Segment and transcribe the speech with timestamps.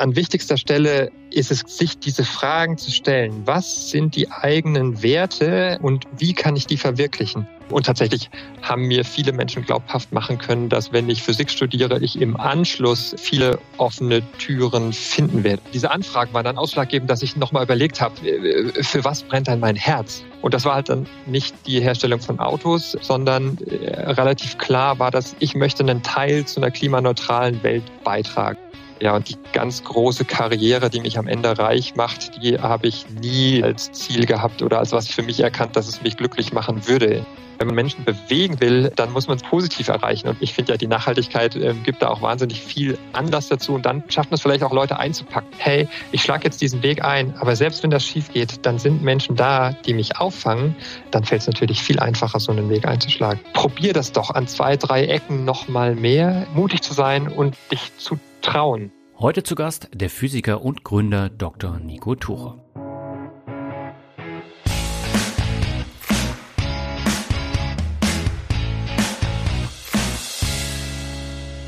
[0.00, 3.42] An wichtigster Stelle ist es, sich diese Fragen zu stellen.
[3.44, 7.46] Was sind die eigenen Werte und wie kann ich die verwirklichen?
[7.68, 8.30] Und tatsächlich
[8.62, 13.14] haben mir viele Menschen glaubhaft machen können, dass wenn ich Physik studiere, ich im Anschluss
[13.18, 15.60] viele offene Türen finden werde.
[15.74, 19.60] Diese Anfragen waren dann ausschlaggebend, dass ich nochmal überlegt habe, äh, für was brennt dann
[19.60, 20.24] mein Herz?
[20.40, 25.10] Und das war halt dann nicht die Herstellung von Autos, sondern äh, relativ klar war,
[25.10, 28.56] dass ich möchte einen Teil zu einer klimaneutralen Welt beitragen.
[29.00, 33.06] Ja, und die ganz große Karriere, die mich am Ende reich macht, die habe ich
[33.08, 36.52] nie als Ziel gehabt oder als was ich für mich erkannt, dass es mich glücklich
[36.52, 37.24] machen würde.
[37.58, 40.28] Wenn man Menschen bewegen will, dann muss man es positiv erreichen.
[40.28, 43.74] Und ich finde ja, die Nachhaltigkeit äh, gibt da auch wahnsinnig viel Anlass dazu.
[43.74, 45.50] Und dann schafft man es vielleicht auch Leute einzupacken.
[45.58, 49.02] Hey, ich schlage jetzt diesen Weg ein, aber selbst wenn das schief geht, dann sind
[49.02, 50.74] Menschen da, die mich auffangen.
[51.10, 53.40] Dann fällt es natürlich viel einfacher, so einen Weg einzuschlagen.
[53.52, 57.92] Probier das doch an zwei, drei Ecken noch mal mehr, mutig zu sein und dich
[57.98, 58.92] zu trauen.
[59.18, 61.78] Heute zu Gast der Physiker und Gründer Dr.
[61.78, 62.58] Nico Tucher.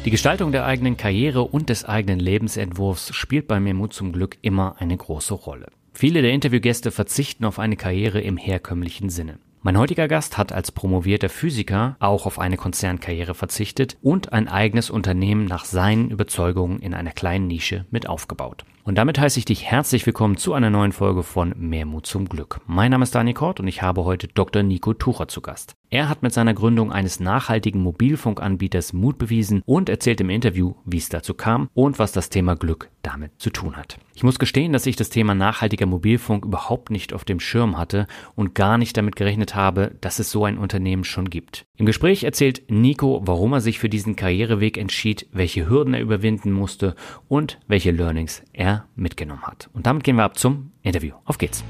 [0.05, 4.37] Die Gestaltung der eigenen Karriere und des eigenen Lebensentwurfs spielt bei mir Mut zum Glück
[4.43, 5.69] immer eine große Rolle.
[5.93, 9.39] Viele der Interviewgäste verzichten auf eine Karriere im herkömmlichen Sinne.
[9.65, 14.91] Mein heutiger Gast hat als promovierter Physiker auch auf eine Konzernkarriere verzichtet und ein eigenes
[14.91, 18.65] Unternehmen nach seinen Überzeugungen in einer kleinen Nische mit aufgebaut.
[18.85, 22.29] Und damit heiße ich dich herzlich willkommen zu einer neuen Folge von Mehr Mut zum
[22.29, 22.61] Glück.
[22.67, 24.65] Mein Name ist Dani Kort und ich habe heute Dr.
[24.65, 25.77] Nico Tucher zu Gast.
[25.89, 30.97] Er hat mit seiner Gründung eines nachhaltigen Mobilfunkanbieters Mut bewiesen und erzählt im Interview, wie
[30.97, 33.99] es dazu kam und was das Thema Glück damit zu tun hat.
[34.15, 38.07] Ich muss gestehen, dass ich das Thema nachhaltiger Mobilfunk überhaupt nicht auf dem Schirm hatte
[38.35, 41.67] und gar nicht damit gerechnet habe, dass es so ein Unternehmen schon gibt.
[41.77, 46.53] Im Gespräch erzählt Nico, warum er sich für diesen Karriereweg entschied, welche Hürden er überwinden
[46.53, 46.95] musste
[47.29, 49.69] und welche Learnings er mitgenommen hat.
[49.73, 51.15] Und damit gehen wir ab zum Interview.
[51.25, 51.65] Auf geht's.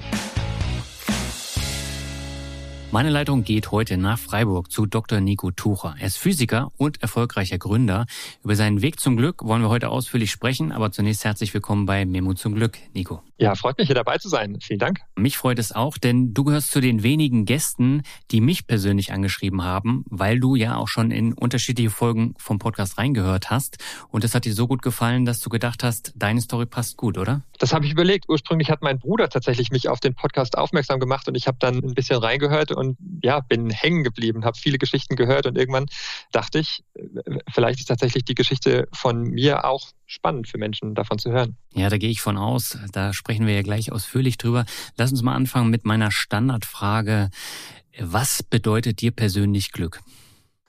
[2.93, 5.19] Meine Leitung geht heute nach Freiburg zu Dr.
[5.21, 5.95] Nico Tucher.
[5.99, 8.05] Er ist Physiker und erfolgreicher Gründer.
[8.45, 12.05] Über seinen Weg zum Glück wollen wir heute ausführlich sprechen, aber zunächst herzlich willkommen bei
[12.05, 13.23] Memo zum Glück, Nico.
[13.39, 14.59] Ja, freut mich hier dabei zu sein.
[14.61, 15.01] Vielen Dank.
[15.17, 19.65] Mich freut es auch, denn du gehörst zu den wenigen Gästen, die mich persönlich angeschrieben
[19.65, 23.79] haben, weil du ja auch schon in unterschiedliche Folgen vom Podcast reingehört hast.
[24.11, 27.17] Und es hat dir so gut gefallen, dass du gedacht hast, deine Story passt gut,
[27.17, 27.41] oder?
[27.59, 28.29] Das habe ich überlegt.
[28.29, 31.77] Ursprünglich hat mein Bruder tatsächlich mich auf den Podcast aufmerksam gemacht und ich habe dann
[31.77, 32.82] ein bisschen reingehört und
[33.23, 35.87] ja, bin hängen geblieben, habe viele Geschichten gehört und irgendwann
[36.33, 36.85] dachte ich,
[37.53, 41.57] vielleicht ist tatsächlich die Geschichte von mir auch spannend für Menschen davon zu hören.
[41.75, 42.79] Ja, da gehe ich von aus.
[42.93, 44.65] Da sprechen wir ja gleich ausführlich drüber.
[44.97, 47.31] Lass uns mal anfangen mit meiner Standardfrage.
[47.99, 50.01] Was bedeutet dir persönlich Glück?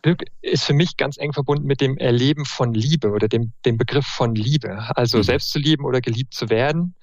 [0.03, 3.77] Glück ist für mich ganz eng verbunden mit dem Erleben von Liebe oder dem, dem
[3.77, 4.89] Begriff von Liebe.
[4.95, 5.23] Also mhm.
[5.23, 6.95] selbst zu lieben oder geliebt zu werden.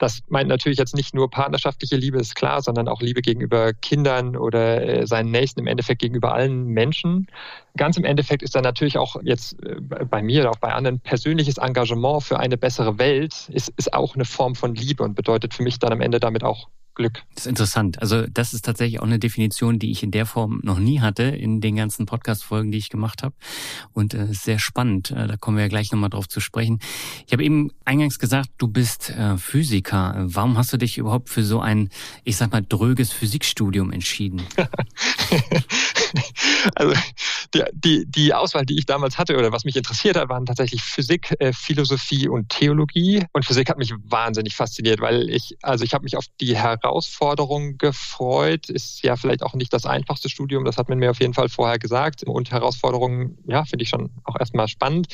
[0.00, 4.34] Das meint natürlich jetzt nicht nur partnerschaftliche Liebe, ist klar, sondern auch Liebe gegenüber Kindern
[4.34, 7.26] oder äh, seinen Nächsten, im Endeffekt gegenüber allen Menschen.
[7.76, 11.00] Ganz im Endeffekt ist dann natürlich auch jetzt äh, bei mir oder auch bei anderen
[11.00, 15.52] persönliches Engagement für eine bessere Welt, ist, ist auch eine Form von Liebe und bedeutet
[15.52, 16.68] für mich dann am Ende damit auch
[17.00, 17.22] Glück.
[17.34, 18.00] Das ist interessant.
[18.02, 21.22] Also das ist tatsächlich auch eine Definition, die ich in der Form noch nie hatte
[21.22, 23.34] in den ganzen Podcast-Folgen, die ich gemacht habe.
[23.94, 25.10] Und äh, sehr spannend.
[25.10, 26.78] Äh, da kommen wir ja gleich nochmal drauf zu sprechen.
[27.26, 30.14] Ich habe eben eingangs gesagt, du bist äh, Physiker.
[30.18, 31.88] Warum hast du dich überhaupt für so ein,
[32.24, 34.42] ich sag mal, dröges Physikstudium entschieden?
[36.74, 36.94] also
[37.54, 40.82] die, die, die Auswahl, die ich damals hatte oder was mich interessiert hat, waren tatsächlich
[40.82, 43.24] Physik, äh, Philosophie und Theologie.
[43.32, 46.58] Und Physik hat mich wahnsinnig fasziniert, weil ich, also ich habe mich auf die
[46.90, 48.68] Herausforderung gefreut.
[48.68, 51.48] Ist ja vielleicht auch nicht das einfachste Studium, das hat man mir auf jeden Fall
[51.48, 52.24] vorher gesagt.
[52.24, 55.08] Und Herausforderungen, ja, finde ich schon auch erstmal spannend.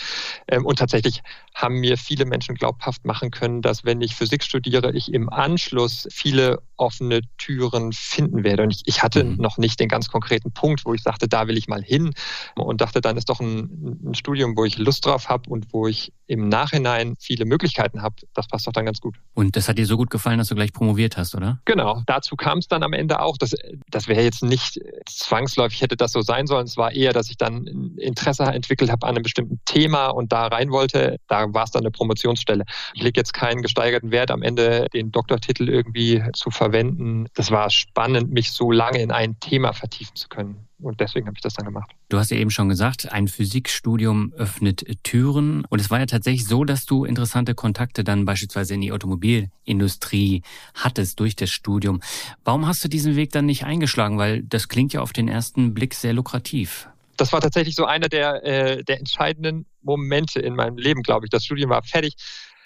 [0.49, 1.23] Ähm, und tatsächlich
[1.55, 6.09] haben mir viele Menschen glaubhaft machen können, dass wenn ich Physik studiere, ich im Anschluss
[6.11, 8.63] viele offene Türen finden werde.
[8.63, 9.37] Und ich, ich hatte mhm.
[9.37, 12.13] noch nicht den ganz konkreten Punkt, wo ich sagte, da will ich mal hin
[12.55, 15.87] und dachte, dann ist doch ein, ein Studium, wo ich Lust drauf habe und wo
[15.87, 18.17] ich im Nachhinein viele Möglichkeiten habe.
[18.35, 19.17] Das passt doch dann ganz gut.
[19.35, 21.56] Und das hat dir so gut gefallen, dass du gleich promoviert hast, oder?
[21.65, 22.03] Genau.
[22.07, 23.37] Dazu kam es dann am Ende auch.
[23.37, 23.55] Das,
[23.91, 26.67] das wäre jetzt nicht zwangsläufig, hätte das so sein sollen.
[26.67, 30.47] Es war eher, dass ich dann Interesse entwickelt habe an einem bestimmten Thema und da
[30.47, 31.19] rein wollte.
[31.29, 32.65] Da war es dann eine Promotionsstelle.
[32.95, 37.27] Ich lege jetzt keinen gesteigerten Wert am Ende, den Doktortitel irgendwie zu verwenden.
[37.35, 40.66] Das war spannend, mich so lange in ein Thema vertiefen zu können.
[40.79, 41.91] Und deswegen habe ich das dann gemacht.
[42.09, 45.65] Du hast ja eben schon gesagt, ein Physikstudium öffnet Türen.
[45.71, 50.43] Und es war ja tatsächlich so, dass du interessante Kontakte dann beispielsweise in die Automobilindustrie
[50.75, 52.03] hattest durch das Studium.
[52.45, 54.19] Warum hast du diesen Weg dann nicht eingeschlagen?
[54.19, 56.89] Weil das klingt ja auf den ersten Blick sehr lukrativ.
[57.17, 61.31] Das war tatsächlich so einer der, äh, der entscheidenden Momente in meinem Leben, glaube ich.
[61.31, 62.17] Das Studium war fertig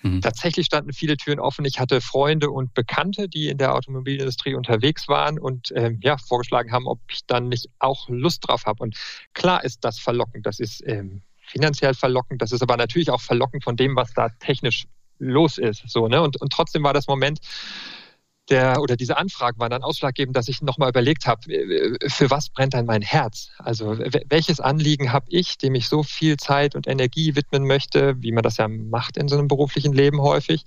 [0.03, 0.21] Mhm.
[0.21, 1.65] Tatsächlich standen viele Türen offen.
[1.65, 6.73] Ich hatte Freunde und Bekannte, die in der Automobilindustrie unterwegs waren und ähm, ja, vorgeschlagen
[6.73, 8.83] haben, ob ich dann nicht auch Lust drauf habe.
[8.83, 8.97] Und
[9.35, 10.47] klar ist das verlockend.
[10.47, 12.41] Das ist ähm, finanziell verlockend.
[12.41, 14.87] Das ist aber natürlich auch verlockend von dem, was da technisch
[15.19, 15.83] los ist.
[15.87, 16.23] So, ne?
[16.23, 17.41] und, und trotzdem war das Moment,
[18.51, 22.51] der oder diese Anfragen waren dann ausschlaggebend, dass ich nochmal überlegt habe, äh, für was
[22.51, 23.51] brennt dann mein Herz?
[23.59, 23.99] Also
[24.29, 28.43] welches Anliegen habe ich, dem ich so viel Zeit und Energie widmen möchte, wie man
[28.43, 30.65] das ja macht in so einem beruflichen Leben häufig.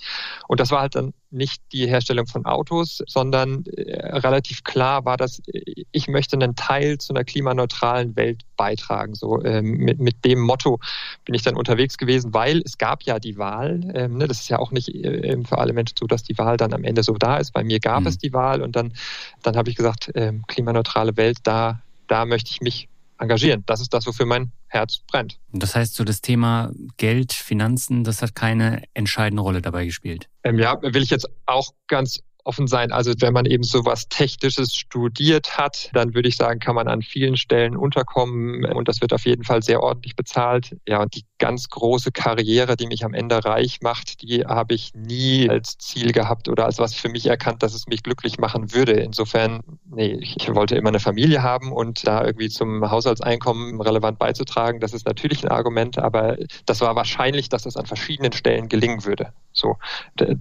[0.47, 5.17] Und das war halt dann nicht die Herstellung von Autos, sondern äh, relativ klar war
[5.17, 9.15] das, äh, ich möchte einen Teil zu einer klimaneutralen Welt beitragen.
[9.15, 10.79] So ähm, mit, mit dem Motto
[11.25, 13.81] bin ich dann unterwegs gewesen, weil es gab ja die Wahl.
[13.95, 16.57] Ähm, ne, das ist ja auch nicht äh, für alle Menschen so, dass die Wahl
[16.57, 17.51] dann am Ende so da ist.
[17.51, 18.07] Bei mir gab mhm.
[18.07, 18.93] es die Wahl und dann,
[19.41, 22.89] dann habe ich gesagt, ähm, klimaneutrale Welt, da, da möchte ich mich
[23.19, 23.63] engagieren.
[23.65, 25.39] Das ist das, wofür mein Herz brennt.
[25.51, 30.27] Das heißt, so das Thema Geld, Finanzen, das hat keine entscheidende Rolle dabei gespielt.
[30.43, 32.91] Ähm, ja, will ich jetzt auch ganz offen sein.
[32.91, 36.87] Also wenn man eben so was Technisches studiert hat, dann würde ich sagen, kann man
[36.87, 40.75] an vielen Stellen unterkommen und das wird auf jeden Fall sehr ordentlich bezahlt.
[40.87, 44.93] Ja, und die ganz große Karriere, die mich am Ende reich macht, die habe ich
[44.93, 48.73] nie als Ziel gehabt oder als was für mich erkannt, dass es mich glücklich machen
[48.73, 48.93] würde.
[48.93, 49.61] Insofern,
[49.95, 54.93] nee, ich wollte immer eine Familie haben und da irgendwie zum Haushaltseinkommen relevant beizutragen, das
[54.93, 59.33] ist natürlich ein Argument, aber das war wahrscheinlich, dass das an verschiedenen Stellen gelingen würde.
[59.51, 59.77] So,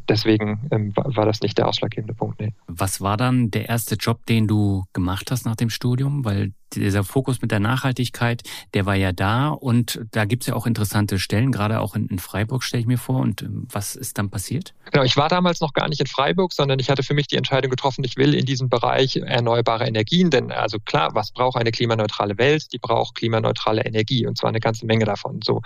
[0.09, 2.41] deswegen ähm, war das nicht der ausschlaggebende Punkt.
[2.41, 2.55] Nee.
[2.67, 6.25] Was war dann der erste Job, den du gemacht hast nach dem Studium?
[6.25, 8.43] Weil dieser Fokus mit der Nachhaltigkeit,
[8.75, 12.19] der war ja da und da gibt's ja auch interessante Stellen, gerade auch in, in
[12.19, 13.21] Freiburg stelle ich mir vor.
[13.21, 14.75] Und ähm, was ist dann passiert?
[14.91, 17.37] Genau, ich war damals noch gar nicht in Freiburg, sondern ich hatte für mich die
[17.37, 21.71] Entscheidung getroffen, ich will in diesem Bereich erneuerbare Energien, denn also klar, was braucht eine
[21.71, 22.73] klimaneutrale Welt?
[22.73, 25.41] Die braucht klimaneutrale Energie und zwar eine ganze Menge davon.
[25.43, 25.63] So,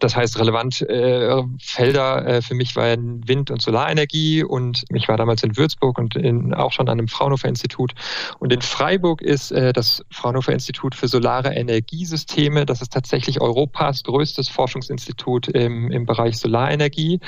[0.00, 5.16] das heißt, relevant äh, Felder äh, für mich waren Wind- und Solarenergie und ich war
[5.16, 7.94] damals in Würzburg und in, auch schon an einem Fraunhofer Institut
[8.38, 12.66] und in Freiburg ist äh, das Fraunhofer Fraunhofer Institut für Solare Energiesysteme.
[12.66, 17.20] Das ist tatsächlich Europas größtes Forschungsinstitut im, im Bereich Solarenergie.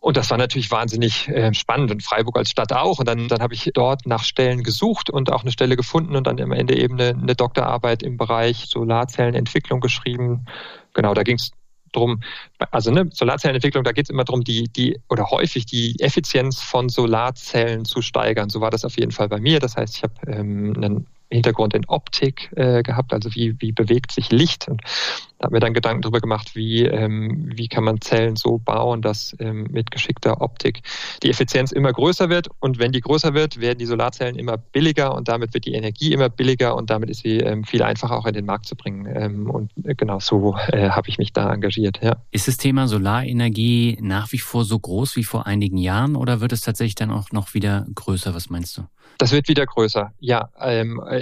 [0.00, 2.98] Und das war natürlich wahnsinnig äh, spannend und Freiburg als Stadt auch.
[2.98, 6.26] Und dann, dann habe ich dort nach Stellen gesucht und auch eine Stelle gefunden und
[6.26, 10.46] dann am Ende eben eine, eine Doktorarbeit im Bereich Solarzellenentwicklung geschrieben.
[10.92, 11.50] Genau, da ging es
[11.92, 12.20] drum,
[12.70, 16.88] also ne, Solarzellenentwicklung, da geht es immer darum, die, die oder häufig die Effizienz von
[16.88, 18.48] Solarzellen zu steigern.
[18.48, 19.60] So war das auf jeden Fall bei mir.
[19.60, 24.12] Das heißt, ich habe ähm, einen Hintergrund in Optik äh, gehabt, also wie, wie bewegt
[24.12, 24.82] sich Licht und
[25.42, 29.02] da habe mir dann Gedanken darüber gemacht, wie, ähm, wie kann man Zellen so bauen,
[29.02, 30.82] dass ähm, mit geschickter Optik
[31.24, 35.12] die Effizienz immer größer wird und wenn die größer wird, werden die Solarzellen immer billiger
[35.16, 38.26] und damit wird die Energie immer billiger und damit ist sie ähm, viel einfacher auch
[38.26, 41.52] in den Markt zu bringen ähm, und äh, genau so äh, habe ich mich da
[41.52, 41.98] engagiert.
[42.00, 42.18] Ja.
[42.30, 46.52] Ist das Thema Solarenergie nach wie vor so groß wie vor einigen Jahren oder wird
[46.52, 48.32] es tatsächlich dann auch noch wieder größer?
[48.32, 48.82] Was meinst du?
[49.18, 50.50] Das wird wieder größer, ja.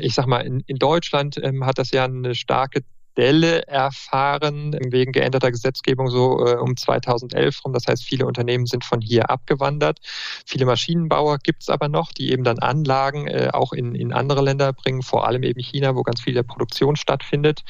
[0.02, 2.82] Ich sag mal, in, in Deutschland ähm, hat das ja eine starke
[3.17, 7.73] Delle erfahren wegen geänderter Gesetzgebung so äh, um 2011 rum.
[7.73, 9.99] Das heißt, viele Unternehmen sind von hier abgewandert.
[10.47, 14.43] Viele Maschinenbauer gibt es aber noch, die eben dann Anlagen äh, auch in, in andere
[14.43, 17.62] Länder bringen, vor allem eben China, wo ganz viel der Produktion stattfindet.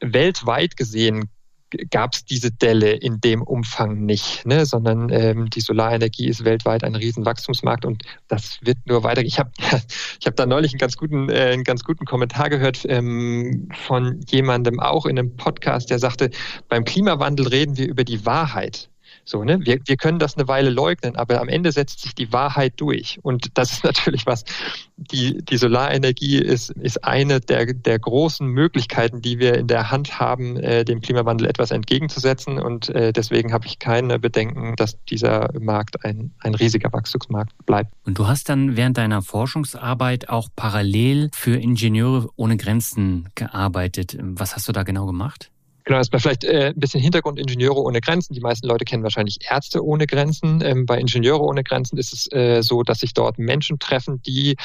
[0.00, 1.30] Weltweit gesehen
[1.90, 4.66] gab es diese Delle in dem Umfang nicht, ne?
[4.66, 9.22] sondern ähm, die Solarenergie ist weltweit ein Riesenwachstumsmarkt und das wird nur weiter.
[9.22, 9.50] Ich habe
[10.20, 14.20] ich hab da neulich einen ganz guten, äh, einen ganz guten Kommentar gehört ähm, von
[14.28, 16.30] jemandem auch in einem Podcast, der sagte,
[16.68, 18.88] beim Klimawandel reden wir über die Wahrheit.
[19.28, 19.58] So, ne?
[19.66, 23.18] wir, wir können das eine Weile leugnen, aber am Ende setzt sich die Wahrheit durch.
[23.22, 24.44] Und das ist natürlich was,
[24.96, 30.20] die, die Solarenergie ist, ist eine der, der großen Möglichkeiten, die wir in der Hand
[30.20, 32.60] haben, äh, dem Klimawandel etwas entgegenzusetzen.
[32.60, 37.92] Und äh, deswegen habe ich keine Bedenken, dass dieser Markt ein, ein riesiger Wachstumsmarkt bleibt.
[38.04, 44.16] Und du hast dann während deiner Forschungsarbeit auch parallel für Ingenieure ohne Grenzen gearbeitet.
[44.20, 45.50] Was hast du da genau gemacht?
[45.86, 48.34] Genau, erstmal vielleicht äh, ein bisschen Hintergrund Ingenieure ohne Grenzen.
[48.34, 50.60] Die meisten Leute kennen wahrscheinlich Ärzte ohne Grenzen.
[50.60, 54.56] Ähm, bei Ingenieure ohne Grenzen ist es äh, so, dass sich dort Menschen treffen, die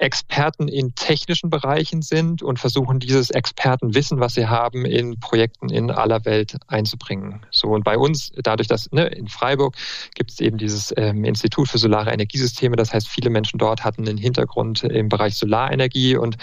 [0.00, 5.90] Experten in technischen Bereichen sind und versuchen, dieses Expertenwissen, was sie haben, in Projekten in
[5.90, 7.44] aller Welt einzubringen.
[7.50, 9.76] So und bei uns, dadurch, dass ne, in Freiburg
[10.14, 14.08] gibt es eben dieses ähm, Institut für solare Energiesysteme, das heißt, viele Menschen dort hatten
[14.08, 16.16] einen Hintergrund im Bereich Solarenergie.
[16.16, 16.36] Und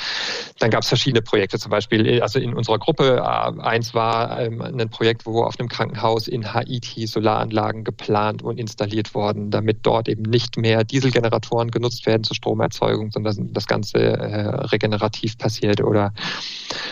[0.59, 4.61] dann gab es verschiedene Projekte, zum Beispiel, also in unserer Gruppe, äh, eins war ähm,
[4.61, 10.07] ein Projekt, wo auf einem Krankenhaus in Haiti Solaranlagen geplant und installiert wurden, damit dort
[10.07, 15.81] eben nicht mehr Dieselgeneratoren genutzt werden zur Stromerzeugung, sondern das Ganze äh, regenerativ passiert.
[15.81, 16.13] Oder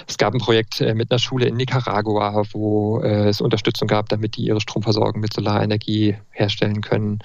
[0.08, 4.10] es gab ein Projekt äh, mit einer Schule in Nicaragua, wo äh, es Unterstützung gab,
[4.10, 7.20] damit die ihre Stromversorgung mit Solarenergie herstellen können.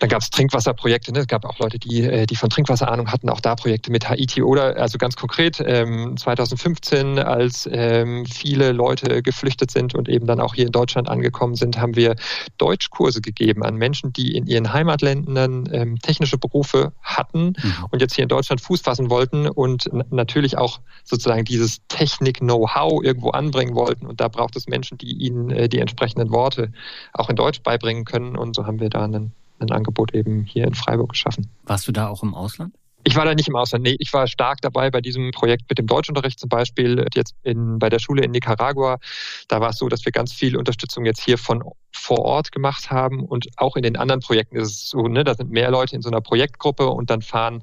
[0.00, 1.12] Dann gab es Trinkwasserprojekte.
[1.12, 1.20] Ne?
[1.20, 4.08] Es gab auch Leute, die, äh, die von Trinkwasser Ahnung hatten, auch da Projekte mit
[4.08, 10.26] Haiti oder also ganz konkret ähm, 2015, als ähm, viele Leute geflüchtet sind und eben
[10.26, 12.16] dann auch hier in Deutschland angekommen sind, haben wir
[12.56, 17.74] Deutschkurse gegeben an Menschen, die in ihren Heimatländern ähm, technische Berufe hatten mhm.
[17.90, 23.30] und jetzt hier in Deutschland Fuß fassen wollten und natürlich auch sozusagen dieses Technik-Know-how irgendwo
[23.30, 24.06] anbringen wollten.
[24.06, 26.72] Und da braucht es Menschen, die ihnen äh, die entsprechenden Worte
[27.12, 28.36] auch in Deutsch beibringen können.
[28.36, 31.50] Und so haben wir da einen ein Angebot eben hier in Freiburg geschaffen.
[31.64, 32.74] Warst du da auch im Ausland?
[33.02, 33.84] Ich war da nicht im Ausland.
[33.84, 37.06] Nee, ich war stark dabei bei diesem Projekt mit dem Deutschunterricht zum Beispiel.
[37.14, 38.98] Jetzt in, bei der Schule in Nicaragua.
[39.48, 41.62] Da war es so, dass wir ganz viel Unterstützung jetzt hier von
[41.92, 43.24] vor Ort gemacht haben.
[43.24, 46.02] Und auch in den anderen Projekten ist es so, ne, da sind mehr Leute in
[46.02, 47.62] so einer Projektgruppe und dann fahren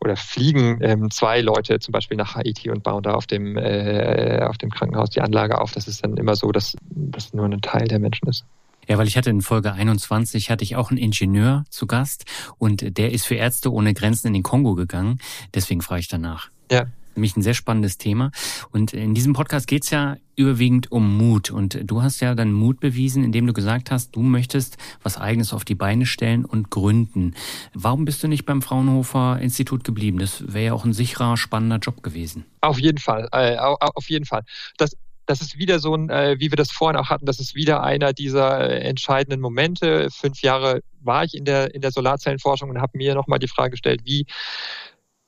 [0.00, 4.40] oder fliegen ähm, zwei Leute zum Beispiel nach Haiti und bauen da auf dem, äh,
[4.42, 5.72] auf dem Krankenhaus die Anlage auf.
[5.72, 8.44] Das ist dann immer so, dass das nur ein Teil der Menschen ist.
[8.88, 12.24] Ja, weil ich hatte in Folge 21 hatte ich auch einen Ingenieur zu Gast
[12.56, 15.20] und der ist für Ärzte ohne Grenzen in den Kongo gegangen.
[15.54, 16.50] Deswegen frage ich danach.
[16.70, 16.86] Ja.
[17.14, 18.30] Nämlich ein sehr spannendes Thema.
[18.70, 21.50] Und in diesem Podcast geht's ja überwiegend um Mut.
[21.50, 25.52] Und du hast ja dann Mut bewiesen, indem du gesagt hast, du möchtest was Eigenes
[25.52, 27.34] auf die Beine stellen und gründen.
[27.74, 30.18] Warum bist du nicht beim Fraunhofer Institut geblieben?
[30.18, 32.44] Das wäre ja auch ein sicherer, spannender Job gewesen.
[32.60, 33.28] Auf jeden Fall.
[33.32, 34.44] Äh, auf jeden Fall.
[34.76, 34.96] Das
[35.28, 37.82] das ist wieder so ein, äh, wie wir das vorhin auch hatten, das ist wieder
[37.82, 40.08] einer dieser äh, entscheidenden Momente.
[40.10, 43.72] Fünf Jahre war ich in der, in der Solarzellenforschung und habe mir nochmal die Frage
[43.72, 44.24] gestellt, wie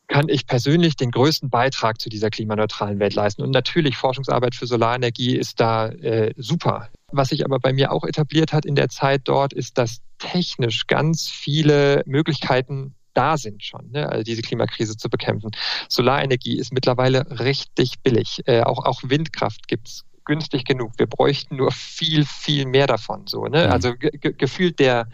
[0.08, 3.42] kann ich persönlich den größten Beitrag zu dieser klimaneutralen Welt leisten?
[3.42, 6.88] Und natürlich, Forschungsarbeit für Solarenergie ist da äh, super.
[7.12, 10.86] Was sich aber bei mir auch etabliert hat in der Zeit dort, ist, dass technisch
[10.86, 15.50] ganz viele Möglichkeiten da sind schon, ne, also diese Klimakrise zu bekämpfen.
[15.88, 18.42] Solarenergie ist mittlerweile richtig billig.
[18.46, 20.92] Äh, auch, auch Windkraft gibt's günstig genug.
[20.96, 23.26] Wir bräuchten nur viel, viel mehr davon.
[23.26, 23.66] So, ne?
[23.66, 23.72] Mhm.
[23.72, 25.08] Also ge gefühlt der,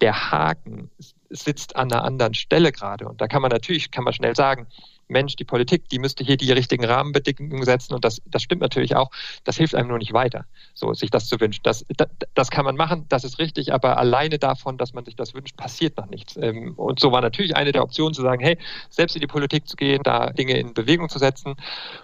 [0.00, 0.90] der Haken
[1.30, 3.08] sitzt an einer anderen Stelle gerade.
[3.08, 4.66] Und da kann man natürlich, kann man schnell sagen,
[5.08, 8.96] Mensch, die Politik, die müsste hier die richtigen Rahmenbedingungen setzen und das, das stimmt natürlich
[8.96, 9.10] auch.
[9.44, 11.60] Das hilft einem nur nicht weiter, so sich das zu wünschen.
[11.64, 15.16] Das, das, das kann man machen, das ist richtig, aber alleine davon, dass man sich
[15.16, 16.36] das wünscht, passiert noch nichts.
[16.36, 18.58] Ähm, und so war natürlich eine der Optionen zu sagen, hey,
[18.90, 21.56] selbst in die Politik zu gehen, da Dinge in Bewegung zu setzen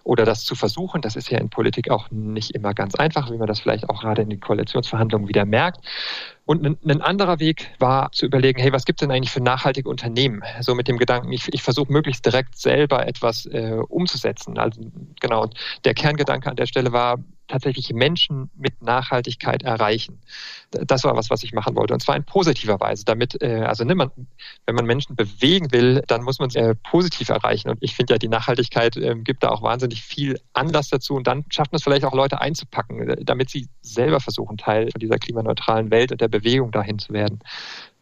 [0.02, 1.02] oder das zu versuchen.
[1.02, 4.00] Das ist ja in Politik auch nicht immer ganz einfach, wie man das vielleicht auch
[4.00, 5.80] gerade in den Koalitionsverhandlungen wieder merkt.
[6.46, 9.88] Und ein, anderer Weg war zu überlegen, hey, was gibt es denn eigentlich für nachhaltige
[9.88, 10.42] Unternehmen?
[10.60, 14.58] So mit dem Gedanken, ich, ich versuche möglichst direkt selber etwas äh, umzusetzen.
[14.58, 14.82] Also
[15.20, 15.48] genau,
[15.84, 20.20] der Kerngedanke an der Stelle war, tatsächlich Menschen mit Nachhaltigkeit erreichen.
[20.70, 21.94] Das war was, was ich machen wollte.
[21.94, 23.04] Und zwar in positiver Weise.
[23.04, 24.10] Damit, äh, also ne, man,
[24.66, 27.70] wenn man Menschen bewegen will, dann muss man es äh, positiv erreichen.
[27.70, 31.14] Und ich finde ja, die Nachhaltigkeit äh, gibt da auch wahnsinnig viel Anlass dazu.
[31.14, 35.00] Und dann schafft man es vielleicht auch Leute einzupacken, damit sie selber versuchen, Teil von
[35.00, 37.40] dieser klimaneutralen Welt und der Bewegung dahin zu werden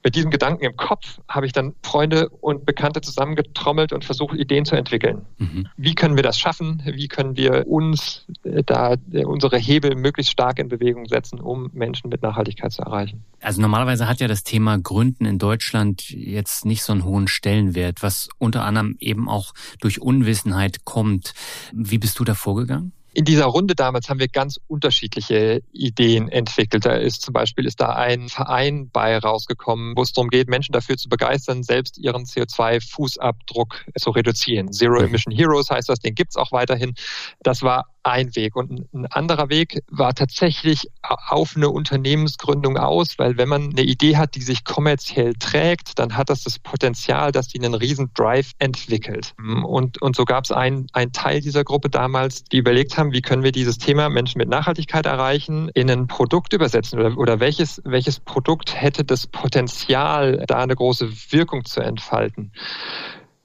[0.05, 4.65] mit diesem Gedanken im Kopf habe ich dann Freunde und Bekannte zusammengetrommelt und versucht, Ideen
[4.65, 5.27] zu entwickeln.
[5.39, 5.69] Mhm.
[5.77, 6.83] Wie können wir das schaffen?
[6.85, 11.71] Wie können wir uns äh, da äh, unsere Hebel möglichst stark in Bewegung setzen, um
[11.73, 13.25] Menschen mit Nachhaltigkeit zu erreichen?
[13.41, 18.03] Also normalerweise hat ja das Thema Gründen in Deutschland jetzt nicht so einen hohen Stellenwert,
[18.03, 21.35] was unter anderem eben auch durch Unwissenheit kommt.
[21.73, 22.93] Wie bist du da vorgegangen?
[23.14, 26.87] In dieser Runde damals haben wir ganz unterschiedliche Ideen entwickelt.
[26.87, 30.73] Da ist zum Beispiel ist da ein Verein bei rausgekommen, wo es darum geht, Menschen
[30.73, 34.73] dafür zu begeistern, selbst ihren CO2-Fußabdruck zu reduzieren.
[34.73, 35.00] Zero.
[35.02, 36.95] Emission Heroes heißt das, den gibt's auch weiterhin.
[37.42, 38.57] Das war ein Weg.
[38.57, 44.17] Und ein anderer Weg war tatsächlich auf eine Unternehmensgründung aus, weil wenn man eine Idee
[44.17, 48.53] hat, die sich kommerziell trägt, dann hat das das Potenzial, dass die einen riesen Drive
[48.59, 49.35] entwickelt.
[49.39, 53.23] Und, und so gab es einen, einen Teil dieser Gruppe damals, die überlegt haben, wie
[53.23, 57.81] können wir dieses Thema Menschen mit Nachhaltigkeit erreichen, in ein Produkt übersetzen oder, oder welches,
[57.85, 62.53] welches Produkt hätte das Potenzial, da eine große Wirkung zu entfalten.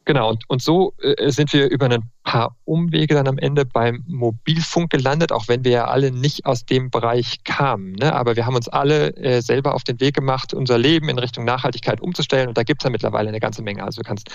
[0.07, 4.05] Genau, und, und so äh, sind wir über ein paar Umwege dann am Ende beim
[4.07, 7.91] Mobilfunk gelandet, auch wenn wir ja alle nicht aus dem Bereich kamen.
[7.91, 8.13] Ne?
[8.13, 11.43] Aber wir haben uns alle äh, selber auf den Weg gemacht, unser Leben in Richtung
[11.43, 12.47] Nachhaltigkeit umzustellen.
[12.47, 13.83] Und da gibt es ja mittlerweile eine ganze Menge.
[13.83, 14.29] Also du kannst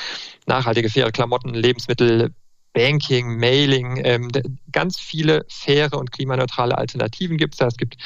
[0.46, 2.34] nachhaltige, faire Klamotten, Lebensmittel,
[2.74, 4.28] Banking, Mailing, ähm,
[4.72, 7.68] ganz viele faire und klimaneutrale Alternativen gibt es da.
[7.68, 7.96] Es gibt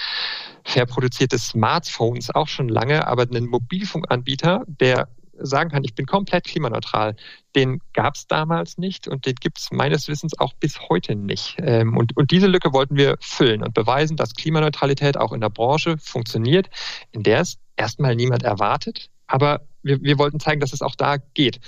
[0.64, 6.44] fair produzierte Smartphones auch schon lange, aber einen Mobilfunkanbieter, der sagen kann, ich bin komplett
[6.44, 7.16] klimaneutral,
[7.54, 11.56] den gab es damals nicht und den gibt es meines Wissens auch bis heute nicht.
[11.58, 15.50] Ähm, und, und diese Lücke wollten wir füllen und beweisen, dass Klimaneutralität auch in der
[15.50, 16.68] Branche funktioniert,
[17.12, 21.16] in der es erstmal niemand erwartet, aber wir, wir wollten zeigen, dass es auch da
[21.34, 21.60] geht.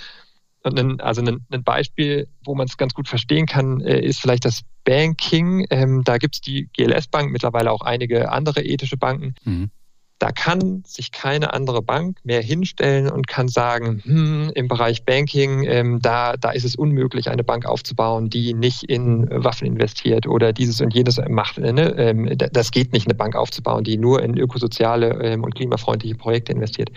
[0.61, 4.19] Und ein, also ein, ein Beispiel, wo man es ganz gut verstehen kann, äh, ist
[4.19, 5.65] vielleicht das Banking.
[5.69, 9.35] Ähm, da gibt es die GLS-Bank, mittlerweile auch einige andere ethische Banken.
[9.45, 9.71] Mhm.
[10.19, 15.63] Da kann sich keine andere Bank mehr hinstellen und kann sagen, hm, im Bereich Banking,
[15.63, 20.51] ähm, da, da ist es unmöglich, eine Bank aufzubauen, die nicht in Waffen investiert oder
[20.51, 21.57] dieses und jenes macht.
[21.57, 21.95] Ne?
[21.97, 26.51] Ähm, das geht nicht, eine Bank aufzubauen, die nur in ökosoziale ähm, und klimafreundliche Projekte
[26.51, 26.91] investiert.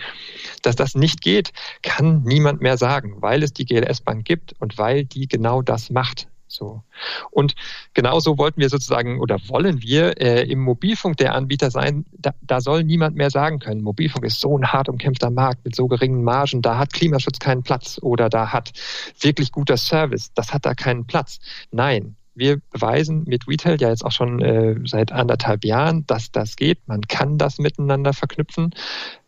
[0.61, 4.77] Dass das nicht geht, kann niemand mehr sagen, weil es die GLS Bank gibt und
[4.77, 6.27] weil die genau das macht.
[6.53, 6.83] So.
[7.31, 7.55] Und
[7.93, 12.61] genauso wollten wir sozusagen oder wollen wir äh, im Mobilfunk der Anbieter sein, da, da,
[12.61, 16.23] soll niemand mehr sagen können, Mobilfunk ist so ein hart umkämpfter Markt mit so geringen
[16.23, 18.71] Margen, da hat Klimaschutz keinen Platz oder da hat
[19.19, 21.39] wirklich guter Service, das hat da keinen Platz.
[21.71, 26.55] Nein, wir beweisen mit Retail ja jetzt auch schon äh, seit anderthalb Jahren, dass das
[26.55, 26.87] geht.
[26.87, 28.73] Man kann das miteinander verknüpfen.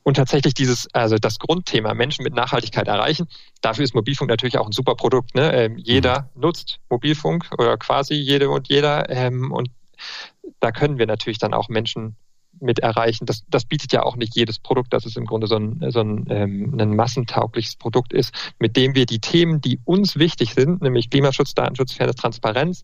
[0.04, 3.28] Und tatsächlich dieses, also das Grundthema Menschen mit Nachhaltigkeit erreichen,
[3.62, 5.34] dafür ist Mobilfunk natürlich auch ein super Produkt.
[5.36, 5.52] Ne?
[5.54, 6.42] Ähm, jeder mhm.
[6.42, 9.10] nutzt Mobilfunk oder quasi jede und jeder.
[9.10, 9.70] Ähm, und
[10.60, 12.16] da können wir natürlich dann auch Menschen
[12.60, 13.26] mit erreichen.
[13.26, 16.02] Das, das bietet ja auch nicht jedes Produkt, dass es im Grunde so ein, so
[16.02, 20.82] ein, ähm, ein massentaugliches Produkt ist, mit dem wir die Themen, die uns wichtig sind,
[20.82, 22.84] nämlich Klimaschutz, Datenschutz, Fairness, Transparenz,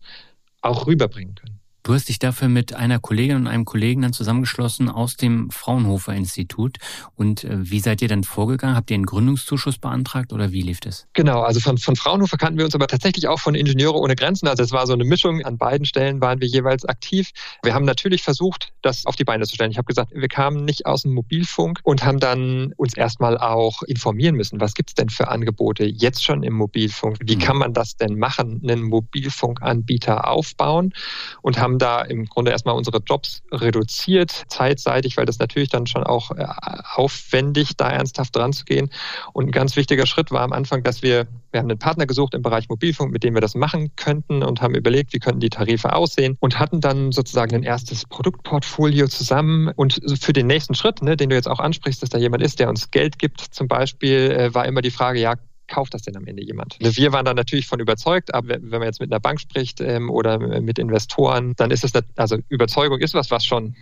[0.60, 1.61] auch rüberbringen können.
[1.82, 6.14] Du hast dich dafür mit einer Kollegin und einem Kollegen dann zusammengeschlossen aus dem Fraunhofer
[6.14, 6.78] Institut.
[7.16, 8.76] Und äh, wie seid ihr dann vorgegangen?
[8.76, 11.08] Habt ihr einen Gründungszuschuss beantragt oder wie lief das?
[11.12, 14.46] Genau, also von, von Fraunhofer kannten wir uns aber tatsächlich auch von Ingenieure ohne Grenzen.
[14.46, 15.42] Also es war so eine Mischung.
[15.42, 17.30] An beiden Stellen waren wir jeweils aktiv.
[17.64, 19.72] Wir haben natürlich versucht, das auf die Beine zu stellen.
[19.72, 23.82] Ich habe gesagt, wir kamen nicht aus dem Mobilfunk und haben dann uns erstmal auch
[23.82, 24.60] informieren müssen.
[24.60, 27.18] Was gibt es denn für Angebote jetzt schon im Mobilfunk?
[27.24, 27.40] Wie mhm.
[27.40, 30.94] kann man das denn machen, einen Mobilfunkanbieter aufbauen?
[31.40, 35.86] Und haben haben da im Grunde erstmal unsere Jobs reduziert, zeitseitig, weil das natürlich dann
[35.86, 36.46] schon auch äh,
[36.94, 38.90] aufwendig, da ernsthaft dran zu gehen.
[39.32, 42.34] Und ein ganz wichtiger Schritt war am Anfang, dass wir, wir haben einen Partner gesucht
[42.34, 45.50] im Bereich Mobilfunk, mit dem wir das machen könnten und haben überlegt, wie könnten die
[45.50, 49.72] Tarife aussehen und hatten dann sozusagen ein erstes Produktportfolio zusammen.
[49.74, 52.60] Und für den nächsten Schritt, ne, den du jetzt auch ansprichst, dass da jemand ist,
[52.60, 55.36] der uns Geld gibt, zum Beispiel, äh, war immer die Frage, ja,
[55.72, 56.76] kauft das denn am Ende jemand?
[56.78, 60.10] Wir waren da natürlich von überzeugt, aber wenn man jetzt mit einer Bank spricht ähm,
[60.10, 63.74] oder mit Investoren, dann ist es, also Überzeugung ist was, was schon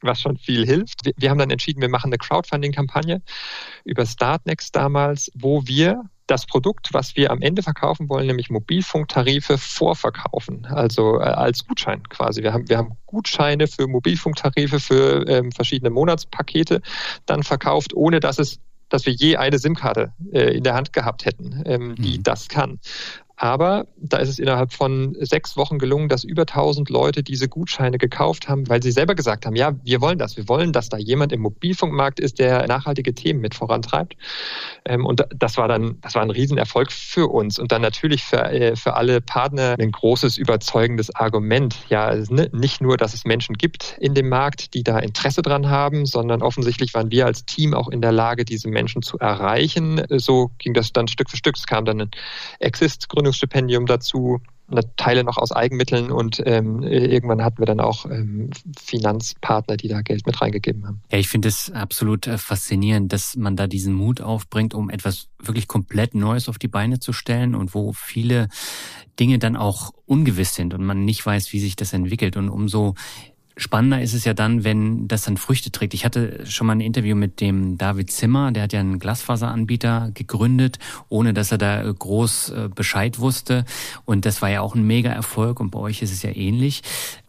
[0.00, 1.00] was schon viel hilft.
[1.16, 3.22] Wir, haben dann entschieden, wir machen eine Crowdfunding-Kampagne
[3.84, 9.58] über Startnext damals, wo wir das Produkt, was wir am Ende verkaufen wollen, nämlich Mobilfunktarife,
[9.58, 12.42] vorverkaufen, also äh, als Gutschein quasi.
[12.42, 16.80] Wir haben, wir haben Gutscheine für Mobilfunktarife für ähm, verschiedene Monatspakete
[17.26, 18.60] dann verkauft, ohne dass es
[18.94, 22.22] dass wir je eine SIM-Karte äh, in der Hand gehabt hätten, ähm, die mhm.
[22.22, 22.78] das kann.
[23.36, 27.98] Aber da ist es innerhalb von sechs Wochen gelungen, dass über 1000 Leute diese Gutscheine
[27.98, 30.36] gekauft haben, weil sie selber gesagt haben, ja, wir wollen das.
[30.36, 34.16] Wir wollen, dass da jemand im Mobilfunkmarkt ist, der nachhaltige Themen mit vorantreibt.
[34.84, 38.44] Ähm, und das war dann, das war ein Riesenerfolg für uns und dann natürlich für,
[38.44, 41.76] äh, für alle Partner ein großes überzeugendes Argument.
[41.88, 46.06] Ja, nicht nur, dass es Menschen gibt in dem Markt, die da Interesse dran haben,
[46.06, 50.02] sondern offensichtlich waren wir als Team auch in der Lage, diese Menschen zu erreichen.
[50.08, 51.56] So ging das dann Stück für Stück.
[51.56, 52.10] Es kam dann ein
[52.60, 54.40] Exist-Gründung Gründungsstipendium dazu,
[54.96, 60.00] Teile noch aus Eigenmitteln und ähm, irgendwann hatten wir dann auch ähm, Finanzpartner, die da
[60.00, 61.02] Geld mit reingegeben haben.
[61.12, 65.28] Ja, ich finde es absolut äh, faszinierend, dass man da diesen Mut aufbringt, um etwas
[65.38, 68.48] wirklich komplett Neues auf die Beine zu stellen und wo viele
[69.20, 72.38] Dinge dann auch ungewiss sind und man nicht weiß, wie sich das entwickelt.
[72.38, 72.94] Und umso
[73.56, 75.94] Spannender ist es ja dann, wenn das dann Früchte trägt.
[75.94, 80.10] Ich hatte schon mal ein Interview mit dem David Zimmer, der hat ja einen Glasfaseranbieter
[80.12, 83.64] gegründet, ohne dass er da groß äh, Bescheid wusste.
[84.04, 86.82] Und das war ja auch ein mega Erfolg und bei euch ist es ja ähnlich.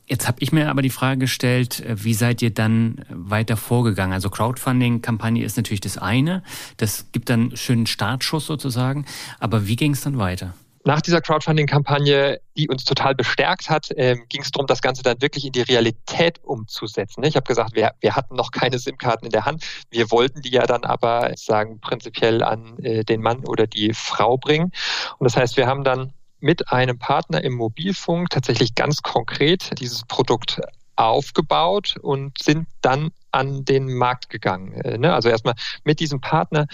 [0.07, 4.13] Jetzt habe ich mir aber die Frage gestellt, äh, wie seid ihr dann weiter vorgegangen?
[4.13, 6.43] Also Crowdfunding-Kampagne ist natürlich das eine,
[6.77, 9.05] das gibt dann einen schönen Startschuss sozusagen,
[9.39, 10.53] aber wie ging es dann weiter?
[10.86, 15.19] Nach dieser Crowdfunding-Kampagne, die uns total bestärkt hat, ähm, ging es darum, das Ganze dann
[15.19, 17.24] wirklich in die Realität umzusetzen.
[17.24, 19.63] Ich habe gesagt, wir, wir hatten noch keine SIM-Karten in der Hand.
[19.89, 24.38] Wir wollten die ja dann aber sagen prinzipiell an äh, den Mann oder die Frau
[24.38, 24.71] bringen.
[25.17, 30.04] Und das heißt, wir haben dann mit einem Partner im Mobilfunk tatsächlich ganz konkret dieses
[30.06, 30.62] Produkt
[30.95, 34.74] aufgebaut und sind dann an den Markt gegangen.
[34.74, 35.13] Äh, ne?
[35.13, 36.67] Also erstmal mit diesem Partner,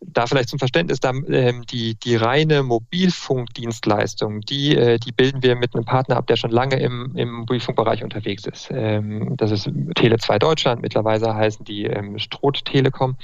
[0.00, 5.56] da vielleicht zum Verständnis, da, ähm, die, die reine Mobilfunkdienstleistung, die, äh, die bilden wir
[5.56, 8.68] mit einem Partner ab, der schon lange im, im Mobilfunkbereich unterwegs ist.
[8.70, 13.16] Ähm, das ist Tele2 Deutschland, mittlerweile heißen die ähm, Stroth Telekom.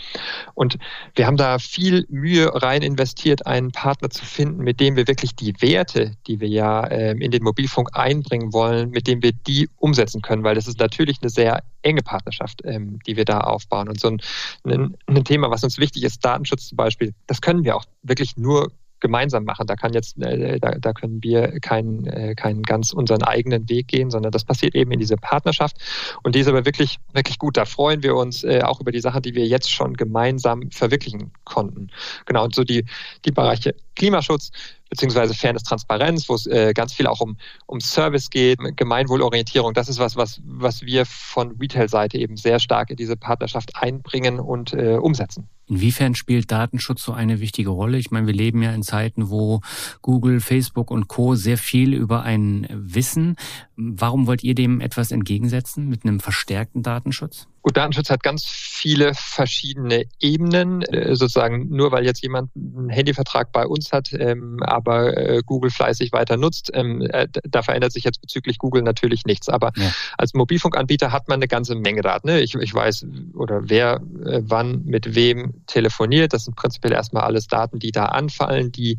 [0.54, 0.78] Und
[1.14, 5.36] wir haben da viel Mühe rein investiert, einen Partner zu finden, mit dem wir wirklich
[5.36, 9.68] die Werte, die wir ja ähm, in den Mobilfunk einbringen wollen, mit dem wir die
[9.78, 13.88] umsetzen können, weil das ist natürlich eine sehr enge Partnerschaft, ähm, die wir da aufbauen.
[13.88, 14.20] Und so ein,
[14.64, 18.36] ein, ein, Thema, was uns wichtig ist, Datenschutz zum Beispiel, das können wir auch wirklich
[18.36, 19.66] nur gemeinsam machen.
[19.66, 23.88] Da kann jetzt, äh, da, da können wir keinen, äh, keinen ganz unseren eigenen Weg
[23.88, 25.76] gehen, sondern das passiert eben in dieser Partnerschaft.
[26.22, 27.58] Und die ist aber wirklich, wirklich gut.
[27.58, 31.32] Da freuen wir uns äh, auch über die Sachen, die wir jetzt schon gemeinsam verwirklichen
[31.44, 31.88] konnten.
[32.24, 32.44] Genau.
[32.44, 32.86] Und so die,
[33.26, 34.50] die Bereiche Klimaschutz,
[34.90, 39.74] beziehungsweise Fairness, Transparenz, wo es äh, ganz viel auch um, um Service geht, Gemeinwohlorientierung.
[39.74, 44.38] Das ist was, was, was wir von Retail-Seite eben sehr stark in diese Partnerschaft einbringen
[44.38, 45.48] und äh, umsetzen.
[45.66, 47.96] Inwiefern spielt Datenschutz so eine wichtige Rolle?
[47.96, 49.60] Ich meine, wir leben ja in Zeiten, wo
[50.02, 51.34] Google, Facebook und Co.
[51.34, 53.36] sehr viel über einen wissen.
[53.76, 57.48] Warum wollt ihr dem etwas entgegensetzen mit einem verstärkten Datenschutz?
[57.62, 60.82] Gut, Datenschutz hat ganz viele verschiedene Ebenen.
[60.82, 65.70] Äh, sozusagen nur weil jetzt jemand einen Handyvertrag bei uns hat, ähm, aber äh, Google
[65.70, 69.48] fleißig weiter nutzt, ähm, äh, da verändert sich jetzt bezüglich Google natürlich nichts.
[69.48, 69.92] Aber ja.
[70.18, 72.26] als Mobilfunkanbieter hat man eine ganze Menge Daten.
[72.26, 72.40] Ne?
[72.40, 76.32] Ich, ich weiß, oder wer wann mit wem telefoniert.
[76.32, 78.98] Das sind prinzipiell erstmal alles Daten, die da anfallen, die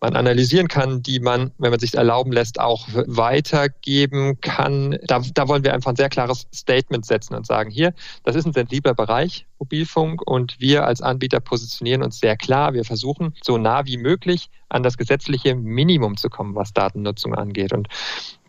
[0.00, 4.98] man analysieren kann, die man, wenn man sich erlauben lässt, auch weitergeben kann.
[5.06, 8.46] Da, da wollen wir einfach ein sehr klares Statement setzen und sagen, hier, das ist
[8.46, 12.74] ein sensibler Bereich, Mobilfunk, und wir als Anbieter positionieren uns sehr klar.
[12.74, 17.72] Wir versuchen, so nah wie möglich an das gesetzliche Minimum zu kommen, was Datennutzung angeht.
[17.72, 17.88] Und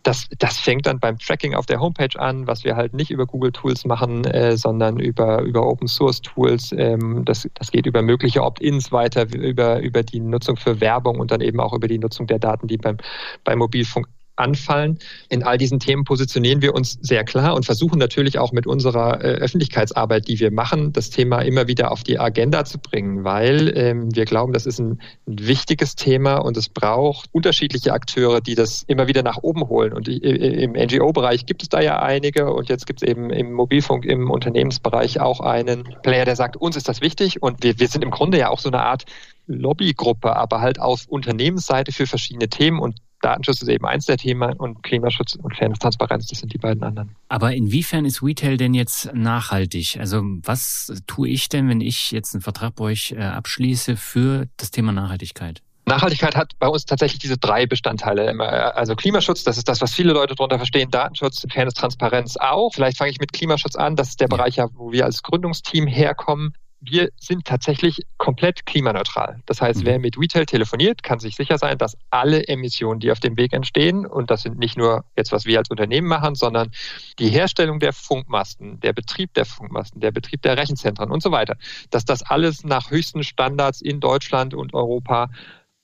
[0.06, 3.26] das, das fängt dann beim Tracking auf der Homepage an, was wir halt nicht über
[3.26, 6.72] Google Tools machen, äh, sondern über, über Open Source Tools.
[6.72, 11.32] Ähm, das, das geht über mögliche Opt-ins weiter, über, über die Nutzung für Werbung und
[11.32, 12.98] dann eben auch über die Nutzung der Daten, die beim,
[13.42, 14.98] beim Mobilfunk anfallen.
[15.28, 19.22] In all diesen Themen positionieren wir uns sehr klar und versuchen natürlich auch mit unserer
[19.22, 23.72] äh, Öffentlichkeitsarbeit, die wir machen, das Thema immer wieder auf die Agenda zu bringen, weil
[23.76, 28.82] ähm, wir glauben, das ist ein, wichtiges Thema und es braucht unterschiedliche Akteure, die das
[28.86, 29.92] immer wieder nach oben holen.
[29.92, 33.52] Und äh, im NGO-Bereich gibt es da ja einige und jetzt gibt es eben im
[33.52, 37.88] Mobilfunk, im Unternehmensbereich auch einen Player, der sagt, uns ist das wichtig und wir, wir
[37.88, 39.04] sind im Grunde ja auch so eine Art
[39.46, 42.96] Lobbygruppe, aber halt auf Unternehmensseite für verschiedene Themen und
[43.26, 46.84] Datenschutz ist eben eins der Themen und Klimaschutz und Fairness, Transparenz, das sind die beiden
[46.84, 47.16] anderen.
[47.28, 49.96] Aber inwiefern ist Retail denn jetzt nachhaltig?
[49.98, 54.46] Also was tue ich denn, wenn ich jetzt einen Vertrag bei euch äh, abschließe für
[54.58, 55.60] das Thema Nachhaltigkeit?
[55.86, 58.38] Nachhaltigkeit hat bei uns tatsächlich diese drei Bestandteile.
[58.76, 60.90] Also Klimaschutz, das ist das, was viele Leute darunter verstehen.
[60.92, 62.70] Datenschutz, Fairness, Transparenz auch.
[62.74, 63.96] Vielleicht fange ich mit Klimaschutz an.
[63.96, 69.40] Das ist der Bereich, wo wir als Gründungsteam herkommen wir sind tatsächlich komplett klimaneutral.
[69.46, 69.86] Das heißt, mhm.
[69.86, 73.52] wer mit Retail telefoniert, kann sich sicher sein, dass alle Emissionen, die auf dem Weg
[73.52, 76.70] entstehen, und das sind nicht nur jetzt, was wir als Unternehmen machen, sondern
[77.18, 81.56] die Herstellung der Funkmasten, der Betrieb der Funkmasten, der Betrieb der Rechenzentren und so weiter,
[81.90, 85.30] dass das alles nach höchsten Standards in Deutschland und Europa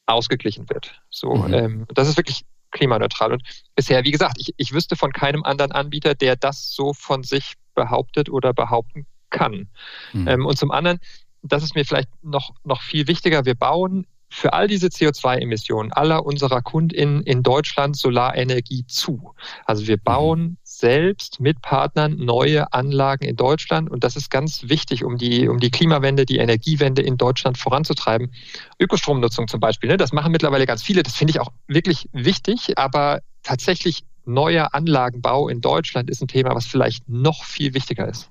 [0.07, 1.00] ausgeglichen wird.
[1.11, 1.55] So, mhm.
[1.55, 3.33] ähm, das ist wirklich klimaneutral.
[3.33, 3.42] Und
[3.76, 7.55] bisher, wie gesagt, ich, ich wüsste von keinem anderen Anbieter, der das so von sich
[7.74, 9.68] behauptet oder behaupten kann.
[10.12, 10.28] Mhm.
[10.28, 10.98] Ähm, und zum anderen,
[11.42, 16.24] das ist mir vielleicht noch, noch viel wichtiger, wir bauen für all diese CO2-Emissionen aller
[16.24, 19.34] unserer KundInnen in Deutschland Solarenergie zu.
[19.66, 20.04] Also wir hm.
[20.04, 25.48] bauen selbst mit Partnern neue Anlagen in Deutschland und das ist ganz wichtig, um die,
[25.48, 28.32] um die Klimawende, die Energiewende in Deutschland voranzutreiben.
[28.80, 32.78] Ökostromnutzung zum Beispiel, ne, das machen mittlerweile ganz viele, das finde ich auch wirklich wichtig,
[32.78, 38.30] aber tatsächlich neuer Anlagenbau in Deutschland ist ein Thema, was vielleicht noch viel wichtiger ist.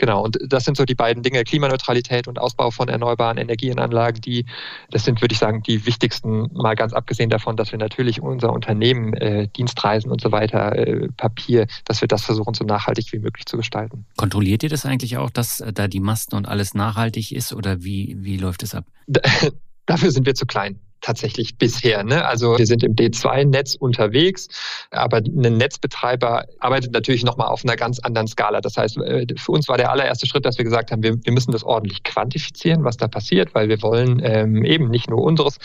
[0.00, 4.46] Genau, und das sind so die beiden Dinge, Klimaneutralität und Ausbau von erneuerbaren Energienanlagen, die,
[4.90, 8.50] das sind, würde ich sagen, die wichtigsten, mal ganz abgesehen davon, dass wir natürlich unser
[8.50, 13.18] Unternehmen, äh, Dienstreisen und so weiter, äh, Papier, dass wir das versuchen, so nachhaltig wie
[13.18, 14.06] möglich zu gestalten.
[14.16, 17.84] Kontrolliert ihr das eigentlich auch, dass äh, da die Masten und alles nachhaltig ist oder
[17.84, 18.86] wie, wie läuft es ab?
[19.84, 22.04] Dafür sind wir zu klein tatsächlich bisher.
[22.04, 22.24] Ne?
[22.24, 24.48] Also wir sind im D2-Netz unterwegs,
[24.90, 28.60] aber ein Netzbetreiber arbeitet natürlich nochmal auf einer ganz anderen Skala.
[28.60, 31.32] Das heißt, äh, für uns war der allererste Schritt, dass wir gesagt haben, wir, wir
[31.32, 35.58] müssen das ordentlich quantifizieren, was da passiert, weil wir wollen ähm, eben nicht nur unseres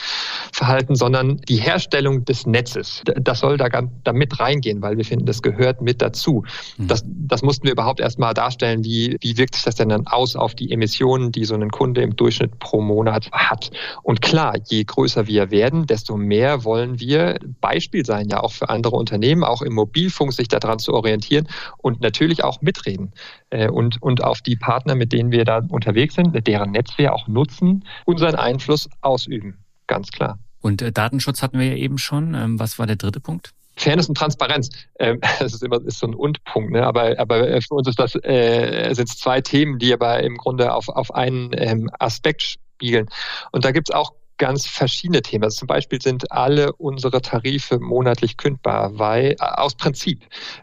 [0.51, 3.01] Verhalten, sondern die Herstellung des Netzes.
[3.05, 6.43] Das soll da, da mit reingehen, weil wir finden, das gehört mit dazu.
[6.77, 6.87] Mhm.
[6.87, 10.35] Das, das mussten wir überhaupt erstmal darstellen, wie, wie wirkt sich das denn dann aus
[10.35, 13.71] auf die Emissionen, die so ein Kunde im Durchschnitt pro Monat hat.
[14.03, 18.69] Und klar, je größer wir werden, desto mehr wollen wir Beispiel sein, ja auch für
[18.69, 23.11] andere Unternehmen, auch im Mobilfunk sich daran zu orientieren und natürlich auch mitreden
[23.49, 27.13] äh, und, und auf die Partner, mit denen wir da unterwegs sind, deren Netz wir
[27.13, 29.57] auch nutzen, unseren Einfluss ausüben.
[29.87, 30.39] Ganz klar.
[30.61, 32.33] Und äh, Datenschutz hatten wir ja eben schon.
[32.33, 33.53] Ähm, was war der dritte Punkt?
[33.77, 36.85] Fairness und Transparenz, ähm, das ist immer ist so ein Und-Punkt, ne?
[36.85, 40.37] aber, aber äh, für uns ist das, äh, sind es zwei Themen, die aber im
[40.37, 43.07] Grunde auf, auf einen ähm, Aspekt spiegeln.
[43.51, 45.43] Und da gibt es auch ganz verschiedene Themen.
[45.43, 50.21] Also zum Beispiel sind alle unsere Tarife monatlich kündbar, weil äh, aus Prinzip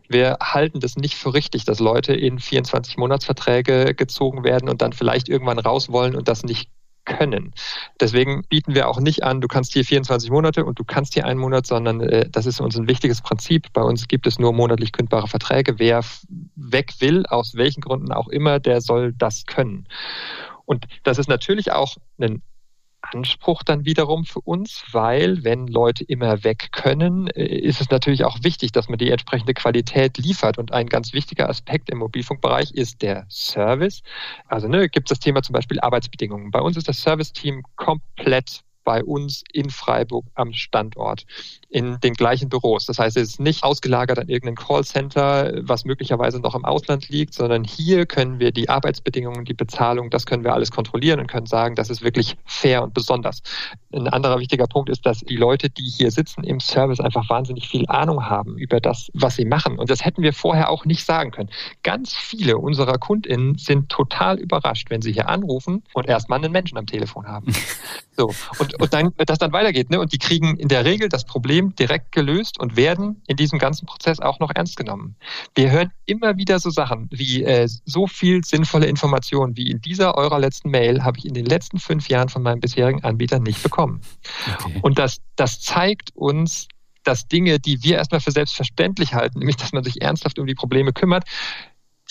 [0.08, 4.92] wir halten das nicht für richtig, dass Leute in 24 Monatsverträge gezogen werden und dann
[4.92, 6.68] vielleicht irgendwann raus wollen und das nicht
[7.04, 7.52] können.
[8.00, 11.26] Deswegen bieten wir auch nicht an, du kannst hier 24 Monate und du kannst hier
[11.26, 13.72] einen Monat, sondern äh, das ist uns ein wichtiges Prinzip.
[13.72, 15.78] Bei uns gibt es nur monatlich kündbare Verträge.
[15.78, 16.04] Wer
[16.54, 19.88] weg will, aus welchen Gründen auch immer, der soll das können.
[20.64, 22.42] Und das ist natürlich auch ein
[23.14, 28.24] Anspruch dann wiederum für uns, weil wenn Leute immer weg können, äh, ist es natürlich
[28.24, 30.58] auch wichtig, dass man die entsprechende Qualität liefert.
[30.58, 34.02] Und ein ganz wichtiger Aspekt im Mobilfunkbereich ist der Service.
[34.46, 36.50] Also ne, gibt es das Thema zum Beispiel Arbeitsbedingungen.
[36.50, 41.24] Bei uns ist das Serviceteam komplett bei uns in Freiburg am Standort
[41.68, 42.86] in den gleichen Büros.
[42.86, 47.34] Das heißt, es ist nicht ausgelagert an irgendein Callcenter, was möglicherweise noch im Ausland liegt,
[47.34, 51.46] sondern hier können wir die Arbeitsbedingungen, die Bezahlung, das können wir alles kontrollieren und können
[51.46, 53.42] sagen, das ist wirklich fair und besonders.
[53.92, 57.68] Ein anderer wichtiger Punkt ist, dass die Leute, die hier sitzen im Service, einfach wahnsinnig
[57.68, 59.78] viel Ahnung haben über das, was sie machen.
[59.78, 61.50] Und das hätten wir vorher auch nicht sagen können.
[61.82, 66.78] Ganz viele unserer KundInnen sind total überrascht, wenn sie hier anrufen und erstmal einen Menschen
[66.78, 67.52] am Telefon haben.
[68.14, 68.30] So.
[68.58, 69.90] Und, und dann, das dann weitergeht.
[69.90, 70.00] Ne?
[70.00, 73.86] Und die kriegen in der Regel das Problem direkt gelöst und werden in diesem ganzen
[73.86, 75.16] Prozess auch noch ernst genommen.
[75.54, 80.16] Wir hören immer wieder so Sachen wie äh, so viel sinnvolle Informationen wie in dieser
[80.16, 83.62] eurer letzten Mail habe ich in den letzten fünf Jahren von meinem bisherigen Anbieter nicht
[83.62, 84.00] bekommen.
[84.60, 84.78] Okay.
[84.82, 86.68] Und das, das zeigt uns,
[87.04, 90.54] dass Dinge, die wir erstmal für selbstverständlich halten, nämlich dass man sich ernsthaft um die
[90.54, 91.24] Probleme kümmert,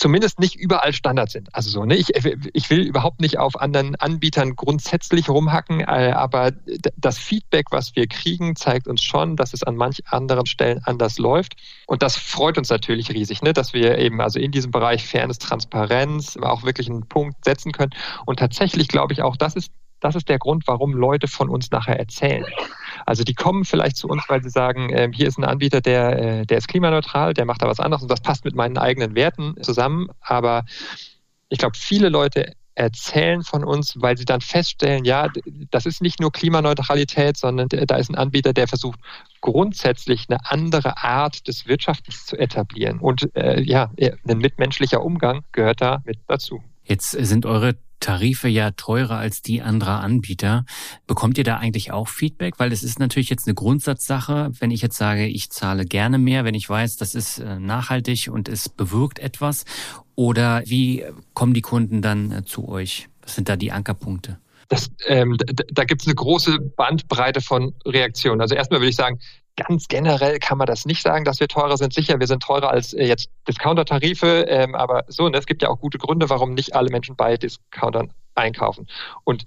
[0.02, 1.54] zumindest nicht überall Standard sind.
[1.54, 1.94] Also so, ne?
[1.94, 2.08] ich,
[2.52, 6.50] ich will überhaupt nicht auf anderen Anbietern grundsätzlich rumhacken, äh, aber
[6.96, 11.18] das Feedback, was wir kriegen, zeigt uns schon, dass es an manch anderen Stellen anders
[11.18, 11.54] läuft.
[11.86, 13.52] Und das freut uns natürlich riesig, ne?
[13.52, 17.92] dass wir eben also in diesem Bereich Fairness, Transparenz auch wirklich einen Punkt setzen können.
[18.26, 19.70] Und tatsächlich glaube ich auch, das ist
[20.02, 22.44] das ist der Grund, warum Leute von uns nachher erzählen.
[23.06, 26.18] Also die kommen vielleicht zu uns, weil sie sagen, äh, hier ist ein Anbieter, der,
[26.18, 29.14] äh, der ist klimaneutral, der macht da was anderes und das passt mit meinen eigenen
[29.14, 30.08] Werten zusammen.
[30.20, 30.64] Aber
[31.48, 35.28] ich glaube, viele Leute erzählen von uns, weil sie dann feststellen, ja,
[35.70, 38.98] das ist nicht nur Klimaneutralität, sondern da ist ein Anbieter, der versucht
[39.40, 42.98] grundsätzlich eine andere Art des Wirtschaftens zu etablieren.
[42.98, 46.62] Und äh, ja, ein mitmenschlicher Umgang gehört da mit dazu.
[46.84, 50.64] Jetzt sind eure Tarife ja teurer als die anderer Anbieter.
[51.06, 52.58] Bekommt ihr da eigentlich auch Feedback?
[52.58, 56.44] Weil es ist natürlich jetzt eine Grundsatzsache, wenn ich jetzt sage, ich zahle gerne mehr,
[56.44, 59.64] wenn ich weiß, das ist äh, nachhaltig und es bewirkt etwas.
[60.16, 63.08] Oder wie kommen die Kunden dann äh, zu euch?
[63.22, 64.38] Was sind da die Ankerpunkte?
[64.68, 68.40] Das, ähm, da, da gibt es eine große Bandbreite von Reaktionen.
[68.40, 69.20] Also erstmal würde ich sagen,
[69.56, 71.92] Ganz generell kann man das nicht sagen, dass wir teurer sind.
[71.92, 75.68] Sicher, wir sind teurer als äh, jetzt Discounter-Tarife, ähm, aber so, ne, es gibt ja
[75.68, 78.86] auch gute Gründe, warum nicht alle Menschen bei Discountern einkaufen.
[79.24, 79.44] Und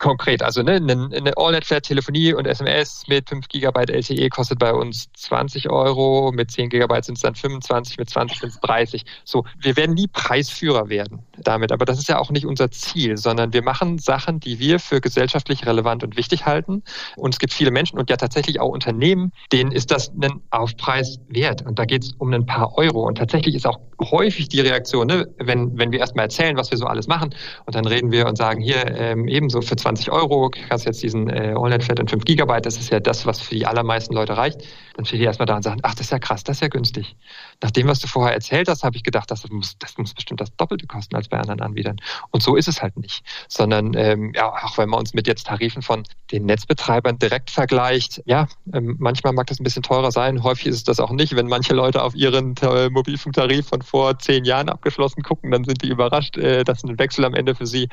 [0.00, 5.08] konkret, also ne, eine, eine All-Net-Flat-Telefonie und SMS mit 5 GB LTE kostet bei uns
[5.12, 9.04] 20 Euro, mit 10 GB sind es dann 25, mit 20 sind es 30.
[9.24, 13.18] So, wir werden nie Preisführer werden damit, aber das ist ja auch nicht unser Ziel,
[13.18, 16.82] sondern wir machen Sachen, die wir für gesellschaftlich relevant und wichtig halten.
[17.16, 21.20] Und es gibt viele Menschen und ja tatsächlich auch Unternehmen, denen ist das ein Aufpreis
[21.28, 21.62] wert.
[21.66, 23.06] Und da geht es um ein paar Euro.
[23.06, 26.78] Und tatsächlich ist auch häufig die Reaktion, ne, wenn, wenn wir erstmal erzählen, was wir
[26.78, 27.34] so alles machen,
[27.66, 31.28] und dann reden wir und sagen, hier ähm, ebenso für 20 Euro kannst jetzt diesen
[31.28, 34.62] äh, All-Net-Flat und 5 Gigabyte, das ist ja das, was für die allermeisten Leute reicht.
[34.94, 36.68] Dann stehen die erstmal da und sagen, ach, das ist ja krass, das ist ja
[36.68, 37.16] günstig.
[37.62, 40.40] Nach dem, was du vorher erzählt hast, habe ich gedacht, das muss, das muss bestimmt
[40.40, 42.00] das Doppelte kosten als bei anderen Anbietern.
[42.30, 43.22] Und so ist es halt nicht.
[43.48, 48.22] Sondern ähm, ja, auch wenn man uns mit jetzt Tarifen von den Netzbetreibern direkt vergleicht,
[48.26, 51.34] ja, ähm, manchmal mag das ein bisschen teurer sein, häufig ist es das auch nicht.
[51.34, 55.82] Wenn manche Leute auf ihren äh, Mobilfunktarif von vor zehn Jahren abgeschlossen gucken, dann sind
[55.82, 57.88] die überrascht, äh, dass ein Wechsel am Ende für sie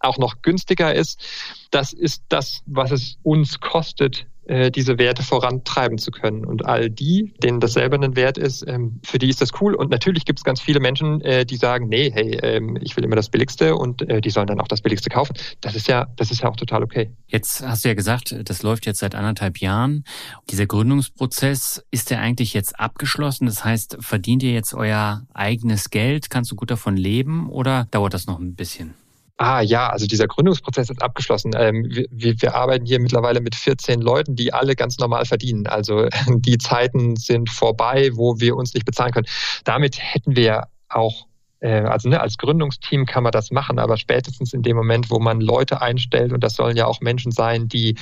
[0.00, 1.20] auch noch günstiger ist.
[1.70, 6.44] Das ist das, was es uns kostet, äh, diese Werte vorantreiben zu können.
[6.44, 9.74] Und all die, denen dasselbe ein Wert ist, ähm, für die ist das cool.
[9.74, 13.04] Und natürlich gibt es ganz viele Menschen, äh, die sagen, nee, hey, ähm, ich will
[13.04, 15.34] immer das Billigste und äh, die sollen dann auch das Billigste kaufen.
[15.60, 17.10] Das ist ja, das ist ja auch total okay.
[17.26, 20.04] Jetzt hast du ja gesagt, das läuft jetzt seit anderthalb Jahren.
[20.48, 23.46] Dieser Gründungsprozess, ist der eigentlich jetzt abgeschlossen?
[23.46, 26.30] Das heißt, verdient ihr jetzt euer eigenes Geld?
[26.30, 28.94] Kannst du gut davon leben oder dauert das noch ein bisschen?
[29.40, 31.52] Ah ja, also dieser Gründungsprozess ist abgeschlossen.
[31.56, 35.68] Ähm, wir, wir, arbeiten hier mittlerweile mit 14 Leuten, die alle ganz normal verdienen.
[35.68, 39.28] Also die Zeiten sind vorbei, wo wir uns nicht bezahlen können.
[39.62, 41.27] Damit hätten wir auch
[41.66, 45.40] also ne, als Gründungsteam kann man das machen, aber spätestens in dem Moment, wo man
[45.40, 47.96] Leute einstellt, und das sollen ja auch Menschen sein, die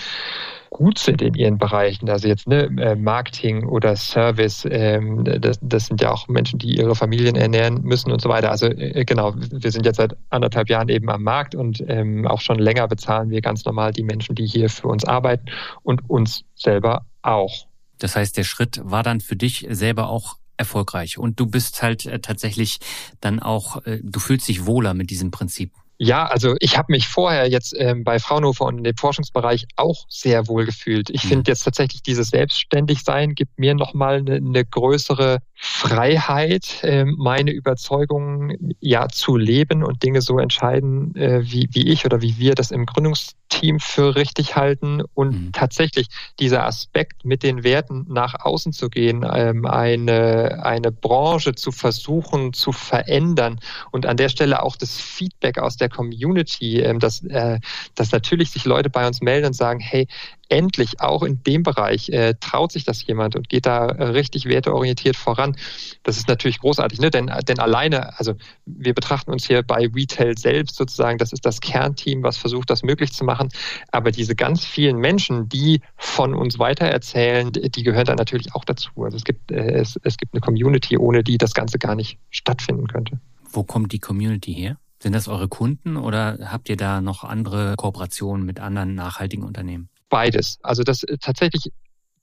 [0.70, 5.86] gut sind in ihren Bereichen, also jetzt ne, äh, Marketing oder Service, ähm, das, das,
[5.86, 8.50] sind ja auch Menschen, die ihre Familien ernähren müssen und so weiter.
[8.50, 12.42] Also äh, genau, wir sind jetzt seit anderthalb Jahren eben am Markt und ähm, auch
[12.42, 15.46] schon länger bezahlen wir ganz normal die Menschen, die hier für uns arbeiten
[15.82, 17.66] und uns selber auch.
[17.98, 22.06] Das heißt, der Schritt war dann für dich selber auch erfolgreich und du bist halt
[22.06, 22.78] äh, tatsächlich
[23.20, 25.72] dann auch, äh, du fühlst dich wohler mit diesem Prinzip.
[25.98, 30.04] Ja, also ich habe mich vorher jetzt ähm, bei Fraunhofer und in dem Forschungsbereich auch
[30.08, 31.08] sehr wohl gefühlt.
[31.08, 31.28] Ich mhm.
[31.28, 38.74] finde jetzt tatsächlich dieses Selbstständigsein gibt mir nochmal eine, eine größere Freiheit, äh, meine Überzeugungen
[38.80, 42.70] ja zu leben und Dinge so entscheiden, äh, wie, wie ich oder wie wir das
[42.70, 45.52] im Gründungsteam für richtig halten und mhm.
[45.52, 51.72] tatsächlich dieser Aspekt mit den Werten nach außen zu gehen, ähm, eine, eine Branche zu
[51.72, 53.58] versuchen zu verändern
[53.92, 57.60] und an der Stelle auch das Feedback aus der der Community, ähm, dass, äh,
[57.94, 60.08] dass natürlich sich Leute bei uns melden und sagen, hey,
[60.48, 64.46] endlich auch in dem Bereich äh, traut sich das jemand und geht da äh, richtig
[64.46, 65.56] werteorientiert voran.
[66.02, 67.10] Das ist natürlich großartig, ne?
[67.10, 71.60] denn, denn alleine, also wir betrachten uns hier bei Retail selbst sozusagen, das ist das
[71.60, 73.48] Kernteam, was versucht, das möglich zu machen.
[73.90, 78.90] Aber diese ganz vielen Menschen, die von uns weitererzählen, die gehören da natürlich auch dazu.
[79.02, 82.18] Also es gibt, äh, es, es gibt eine Community, ohne die das Ganze gar nicht
[82.30, 83.18] stattfinden könnte.
[83.50, 84.76] Wo kommt die Community her?
[85.02, 89.88] Sind das eure Kunden oder habt ihr da noch andere Kooperationen mit anderen nachhaltigen Unternehmen?
[90.08, 90.58] Beides.
[90.62, 91.70] Also das äh, tatsächlich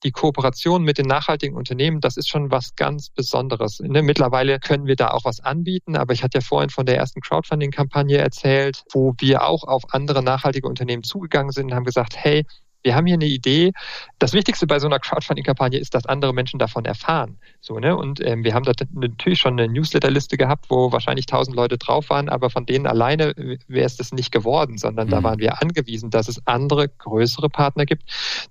[0.04, 3.80] die Kooperation mit den nachhaltigen Unternehmen, das ist schon was ganz Besonderes.
[3.80, 6.98] Ne, mittlerweile können wir da auch was anbieten, aber ich hatte ja vorhin von der
[6.98, 12.16] ersten Crowdfunding-Kampagne erzählt, wo wir auch auf andere nachhaltige Unternehmen zugegangen sind und haben gesagt,
[12.18, 12.46] hey,
[12.84, 13.72] wir haben hier eine Idee.
[14.20, 17.38] Das Wichtigste bei so einer Crowdfunding-Kampagne ist, dass andere Menschen davon erfahren.
[17.62, 17.96] So, ne?
[17.96, 22.10] Und ähm, wir haben da natürlich schon eine Newsletterliste gehabt, wo wahrscheinlich tausend Leute drauf
[22.10, 23.34] waren, aber von denen alleine
[23.68, 25.12] wäre es das nicht geworden, sondern mhm.
[25.12, 28.04] da waren wir angewiesen, dass es andere, größere Partner gibt,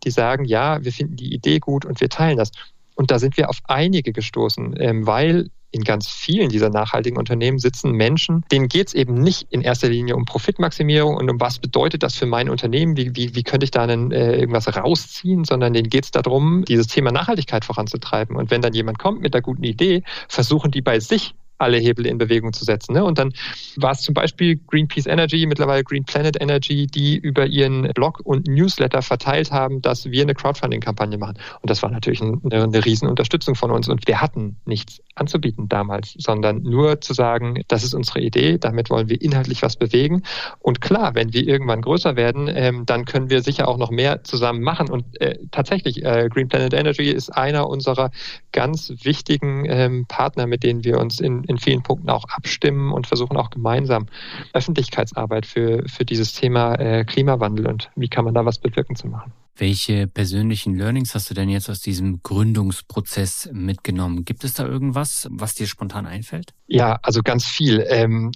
[0.04, 2.50] die sagen, ja, wir finden die Idee gut und wir teilen das.
[2.94, 7.58] Und da sind wir auf einige gestoßen, ähm, weil in ganz vielen dieser nachhaltigen Unternehmen
[7.58, 11.58] sitzen Menschen, denen geht es eben nicht in erster Linie um Profitmaximierung und um was
[11.58, 15.44] bedeutet das für mein Unternehmen, wie, wie, wie könnte ich da einen, äh, irgendwas rausziehen,
[15.44, 18.37] sondern denen geht es darum, dieses Thema Nachhaltigkeit voranzutreiben.
[18.37, 22.07] Und wenn dann jemand kommt mit einer guten Idee, versuchen die bei sich alle Hebel
[22.07, 22.92] in Bewegung zu setzen.
[22.92, 23.05] Ne?
[23.05, 23.33] Und dann
[23.77, 28.46] war es zum Beispiel Greenpeace Energy, mittlerweile Green Planet Energy, die über ihren Blog und
[28.46, 31.37] Newsletter verteilt haben, dass wir eine Crowdfunding-Kampagne machen.
[31.61, 33.88] Und das war natürlich eine, eine Riesenunterstützung von uns.
[33.88, 38.90] Und wir hatten nichts anzubieten damals, sondern nur zu sagen, das ist unsere Idee, damit
[38.90, 40.22] wollen wir inhaltlich was bewegen.
[40.61, 44.25] Und klar, wenn wir irgendwann größer werden, ähm, dann können wir sicher auch noch mehr
[44.25, 44.90] zusammen machen.
[44.90, 48.11] Und äh, tatsächlich, äh, Green Planet Energy ist einer unserer
[48.53, 53.06] ganz wichtigen ähm, Partner, mit denen wir uns in, in vielen Punkten auch abstimmen und
[53.06, 54.06] versuchen auch gemeinsam
[54.52, 59.08] Öffentlichkeitsarbeit für, für dieses Thema äh, Klimawandel und wie kann man da was bewirken zu
[59.08, 59.32] machen.
[59.54, 64.24] Welche persönlichen Learnings hast du denn jetzt aus diesem Gründungsprozess mitgenommen?
[64.24, 66.54] Gibt es da irgendwas, was dir spontan einfällt?
[66.66, 67.84] Ja, also ganz viel.
[67.86, 68.32] Ähm,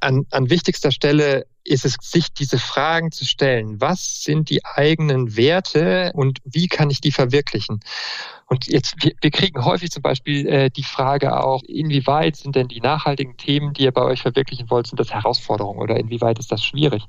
[0.00, 3.80] an, an wichtigster Stelle ist es, sich diese Fragen zu stellen.
[3.80, 7.80] Was sind die eigenen Werte und wie kann ich die verwirklichen?
[8.50, 12.66] Und jetzt, wir, wir kriegen häufig zum Beispiel äh, die Frage auch, inwieweit sind denn
[12.66, 16.50] die nachhaltigen Themen, die ihr bei euch verwirklichen wollt, sind das Herausforderungen oder inwieweit ist
[16.50, 17.04] das schwierig?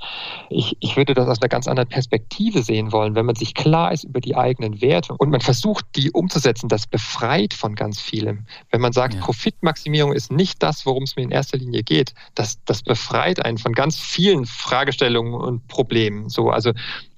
[0.49, 3.93] Ich, ich würde das aus einer ganz anderen Perspektive sehen wollen, wenn man sich klar
[3.93, 8.45] ist über die eigenen Werte und man versucht, die umzusetzen, das befreit von ganz vielem.
[8.69, 9.21] Wenn man sagt, ja.
[9.21, 13.57] Profitmaximierung ist nicht das, worum es mir in erster Linie geht, das, das befreit einen
[13.57, 16.27] von ganz vielen Fragestellungen und Problemen.
[16.27, 16.73] So, also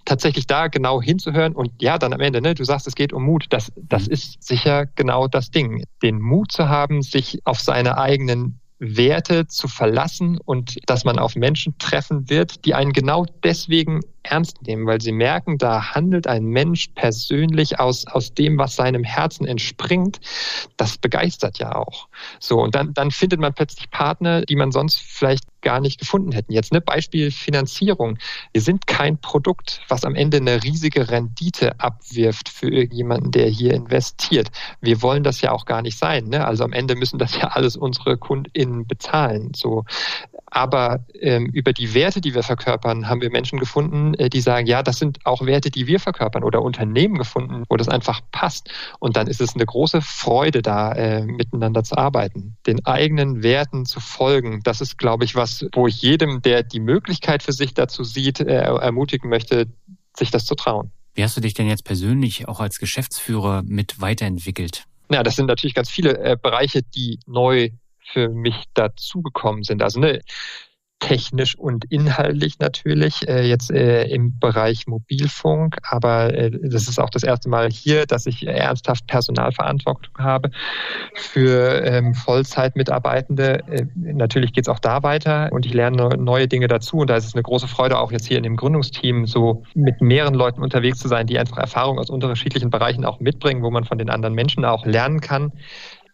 [0.05, 3.23] tatsächlich da genau hinzuhören und ja, dann am Ende, ne, du sagst, es geht um
[3.23, 3.45] Mut.
[3.49, 4.13] Das, das mhm.
[4.13, 5.83] ist sicher genau das Ding.
[6.01, 11.35] Den Mut zu haben, sich auf seine eigenen Werte zu verlassen und dass man auf
[11.35, 16.45] Menschen treffen wird, die einen genau deswegen ernst nehmen, weil sie merken, da handelt ein
[16.45, 20.19] Mensch persönlich aus, aus dem, was seinem Herzen entspringt.
[20.77, 22.07] Das begeistert ja auch.
[22.39, 26.31] So, und dann, dann findet man plötzlich Partner, die man sonst vielleicht gar nicht gefunden
[26.31, 26.51] hätten.
[26.51, 28.17] Jetzt ne Beispiel Finanzierung.
[28.51, 33.73] Wir sind kein Produkt, was am Ende eine riesige Rendite abwirft für irgendjemanden, der hier
[33.73, 34.49] investiert.
[34.81, 36.25] Wir wollen das ja auch gar nicht sein.
[36.25, 36.45] Ne?
[36.45, 39.51] Also am Ende müssen das ja alles unsere KundInnen bezahlen.
[39.55, 39.85] So,
[40.47, 44.67] aber ähm, über die Werte, die wir verkörpern, haben wir Menschen gefunden, äh, die sagen,
[44.67, 48.69] ja, das sind auch Werte, die wir verkörpern oder Unternehmen gefunden, wo das einfach passt.
[48.99, 53.85] Und dann ist es eine große Freude, da äh, miteinander zu arbeiten, den eigenen Werten
[53.85, 54.61] zu folgen.
[54.63, 58.39] Das ist, glaube ich, was, wo ich jedem, der die Möglichkeit für sich dazu sieht,
[58.39, 59.67] äh, ermutigen möchte,
[60.15, 60.91] sich das zu trauen.
[61.13, 64.85] Wie hast du dich denn jetzt persönlich auch als Geschäftsführer mit weiterentwickelt?
[65.11, 67.69] Ja, das sind natürlich ganz viele äh, Bereiche, die neu
[68.11, 69.81] für mich dazugekommen sind.
[69.81, 70.21] Also ne,
[71.01, 75.77] technisch und inhaltlich natürlich, äh, jetzt äh, im Bereich Mobilfunk.
[75.83, 80.51] Aber äh, das ist auch das erste Mal hier, dass ich ernsthaft Personalverantwortung habe
[81.15, 83.63] für ähm, Vollzeitmitarbeitende.
[83.67, 86.97] Äh, natürlich geht es auch da weiter und ich lerne neue Dinge dazu.
[86.97, 90.01] Und da ist es eine große Freude, auch jetzt hier in dem Gründungsteam so mit
[90.01, 93.85] mehreren Leuten unterwegs zu sein, die einfach Erfahrung aus unterschiedlichen Bereichen auch mitbringen, wo man
[93.85, 95.51] von den anderen Menschen auch lernen kann.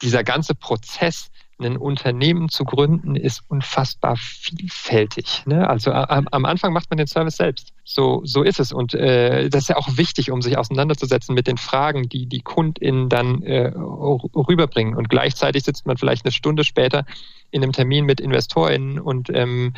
[0.01, 1.29] Dieser ganze Prozess,
[1.59, 5.43] ein Unternehmen zu gründen ist unfassbar vielfältig.
[5.45, 5.67] Ne?
[5.67, 7.73] Also am, am, Anfang macht man den Service selbst.
[7.89, 8.73] So, so ist es.
[8.73, 12.41] Und äh, das ist ja auch wichtig, um sich auseinanderzusetzen mit den Fragen, die die
[12.41, 14.93] KundInnen dann äh, rüberbringen.
[14.93, 17.05] Und gleichzeitig sitzt man vielleicht eine Stunde später
[17.49, 19.73] in einem Termin mit InvestorInnen und ähm,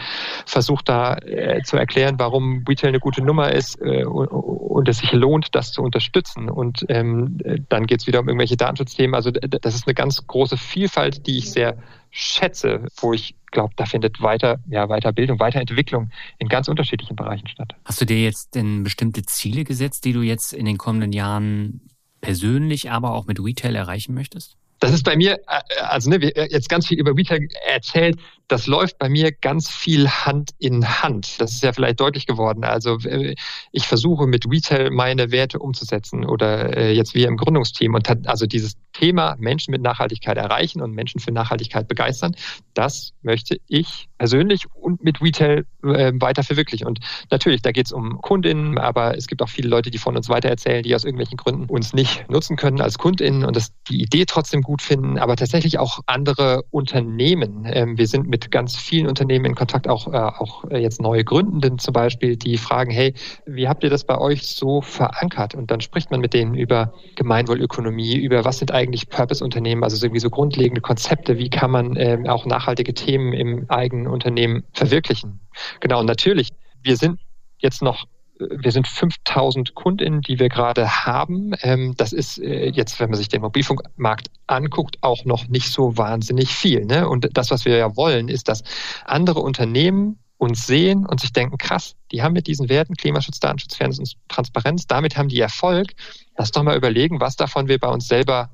[0.48, 4.98] versucht da äh, zu erklären, warum Retail eine gute Nummer ist äh, und, und, es
[4.98, 6.50] sich lohnt, das zu unterstützen.
[6.50, 7.38] Und ähm,
[7.70, 9.14] dann geht es wieder um irgendwelche Datenschutzthemen.
[9.14, 11.78] Also das ist eine ganz große Vielfalt, die ich sehr
[12.10, 17.76] schätze, wo ich glaube, da findet weiter, ja, Weiterbildung, Weiterentwicklung in ganz unterschiedlichen Bereichen statt.
[17.86, 21.82] Hast du dir jetzt denn bestimmte Ziele gesetzt, die du jetzt in den kommenden Jahren
[22.22, 24.59] persönlich, aber auch mit Retail erreichen möchtest?
[24.80, 28.18] Das ist bei mir, äh, also ne, äh, jetzt ganz viel über Retail erzählt,
[28.48, 31.40] das läuft bei mir ganz viel Hand in Hand.
[31.40, 32.64] Das ist ja vielleicht deutlich geworden.
[32.64, 33.36] Also äh,
[33.72, 38.76] ich versuche mit Retail meine Werte umzusetzen oder jetzt wir im Gründungsteam und also dieses
[38.94, 42.36] Thema Menschen mit Nachhaltigkeit erreichen und Menschen für Nachhaltigkeit begeistern,
[42.74, 46.88] das möchte ich persönlich und mit Retail weiter verwirklichen.
[46.88, 47.00] Und
[47.30, 50.30] natürlich, da geht es um Kundinnen, aber es gibt auch viele Leute, die von uns
[50.30, 54.26] weitererzählen, die aus irgendwelchen Gründen uns nicht nutzen können als Kundinnen und das die Idee
[54.26, 57.66] trotzdem gut finden, aber tatsächlich auch andere Unternehmen.
[57.66, 61.80] Ähm, wir sind mit ganz vielen Unternehmen in Kontakt, auch, äh, auch jetzt neue Gründenden
[61.80, 63.16] zum Beispiel, die fragen, hey,
[63.48, 65.56] wie habt ihr das bei euch so verankert?
[65.56, 70.20] Und dann spricht man mit denen über Gemeinwohlökonomie, über was sind eigentlich Purpose-Unternehmen, also irgendwie
[70.20, 75.40] so grundlegende Konzepte, wie kann man ähm, auch nachhaltige Themen im eigenen Unternehmen verwirklichen.
[75.80, 76.50] Genau, und natürlich,
[76.84, 77.20] wir sind
[77.58, 78.06] jetzt noch
[78.40, 81.54] wir sind 5000 Kundinnen, die wir gerade haben.
[81.62, 85.98] Ähm, das ist äh, jetzt, wenn man sich den Mobilfunkmarkt anguckt, auch noch nicht so
[85.98, 86.86] wahnsinnig viel.
[86.86, 87.08] Ne?
[87.08, 88.64] Und das, was wir ja wollen, ist, dass
[89.06, 93.76] andere Unternehmen uns sehen und sich denken, krass, die haben mit diesen Werten Klimaschutz, Datenschutz,
[93.76, 95.92] Fairness und Transparenz, damit haben die Erfolg.
[96.38, 98.50] Lass doch mal überlegen, was davon wir bei uns selber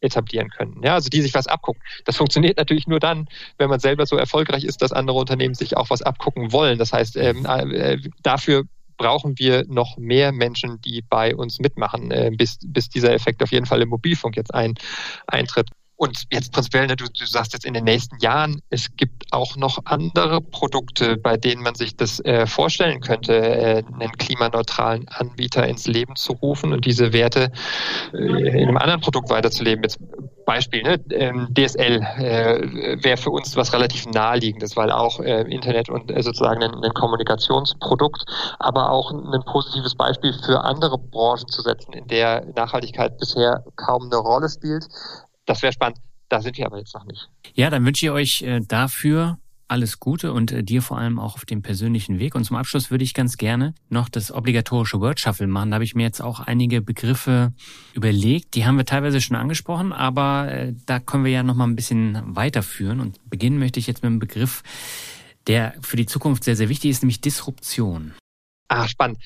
[0.00, 0.80] etablieren können.
[0.82, 1.82] Ja, also die sich was abgucken.
[2.04, 3.28] Das funktioniert natürlich nur dann,
[3.58, 6.78] wenn man selber so erfolgreich ist, dass andere Unternehmen sich auch was abgucken wollen.
[6.78, 8.64] Das heißt, ähm, äh, dafür
[9.00, 13.50] brauchen wir noch mehr Menschen, die bei uns mitmachen, äh, bis, bis dieser Effekt auf
[13.50, 14.74] jeden Fall im Mobilfunk jetzt ein,
[15.26, 15.70] eintritt.
[16.00, 19.56] Und jetzt prinzipiell, ne, du, du sagst jetzt in den nächsten Jahren, es gibt auch
[19.56, 25.68] noch andere Produkte, bei denen man sich das äh, vorstellen könnte, äh, einen klimaneutralen Anbieter
[25.68, 27.52] ins Leben zu rufen und diese Werte
[28.14, 29.82] äh, in einem anderen Produkt weiterzuleben.
[29.82, 29.98] Jetzt
[30.46, 35.90] Beispiel, ne, ähm, DSL äh, wäre für uns was relativ naheliegendes, weil auch äh, Internet
[35.90, 38.24] und äh, sozusagen ein, ein, Kommunikationsprodukt,
[38.58, 44.04] aber auch ein positives Beispiel für andere Branchen zu setzen, in der Nachhaltigkeit bisher kaum
[44.04, 44.88] eine Rolle spielt
[45.50, 45.98] das wäre spannend.
[46.28, 47.28] Da sind wir aber jetzt noch nicht.
[47.54, 51.34] Ja, dann wünsche ich euch äh, dafür alles Gute und äh, dir vor allem auch
[51.34, 52.36] auf dem persönlichen Weg.
[52.36, 55.70] Und zum Abschluss würde ich ganz gerne noch das obligatorische Word Shuffle machen.
[55.70, 57.52] Da habe ich mir jetzt auch einige Begriffe
[57.94, 58.54] überlegt.
[58.54, 61.76] Die haben wir teilweise schon angesprochen, aber äh, da können wir ja noch mal ein
[61.76, 63.00] bisschen weiterführen.
[63.00, 64.62] Und beginnen möchte ich jetzt mit einem Begriff,
[65.48, 68.14] der für die Zukunft sehr, sehr wichtig ist, nämlich Disruption.
[68.68, 69.18] Ah, spannend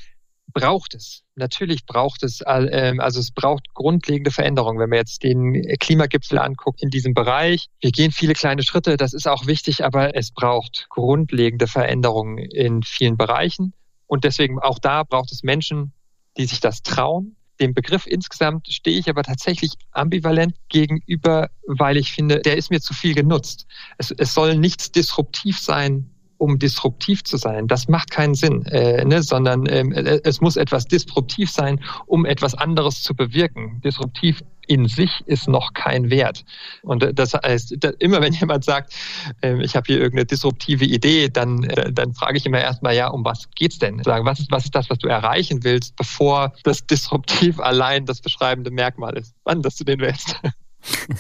[0.53, 1.23] braucht es.
[1.35, 4.79] Natürlich braucht es, ähm, also es braucht grundlegende Veränderungen.
[4.79, 9.15] Wenn man jetzt den Klimagipfel anguckt in diesem Bereich, wir gehen viele kleine Schritte, das
[9.15, 13.73] ist auch wichtig, aber es braucht grundlegende Veränderungen in vielen Bereichen.
[14.07, 15.93] Und deswegen auch da braucht es Menschen,
[16.37, 17.37] die sich das trauen.
[17.61, 22.81] Dem Begriff insgesamt stehe ich aber tatsächlich ambivalent gegenüber, weil ich finde, der ist mir
[22.81, 23.67] zu viel genutzt.
[23.97, 26.14] Es, es soll nichts disruptiv sein,
[26.45, 27.67] um disruptiv zu sein.
[27.69, 29.23] Das macht keinen Sinn, äh, ne?
[29.23, 33.81] sondern ähm, äh, es muss etwas disruptiv sein, um etwas anderes zu bewirken.
[33.83, 36.45] Disruptiv in sich ist noch kein Wert.
[36.83, 38.95] Und äh, das heißt, immer wenn jemand sagt,
[39.41, 43.09] äh, ich habe hier irgendeine disruptive Idee, dann, äh, dann frage ich immer erstmal, ja,
[43.09, 44.03] um was geht's denn?
[44.03, 48.21] Sagen, was ist, was ist das, was du erreichen willst, bevor das disruptiv allein das
[48.21, 49.35] beschreibende Merkmal ist?
[49.45, 50.37] Wann, dass du den wählst?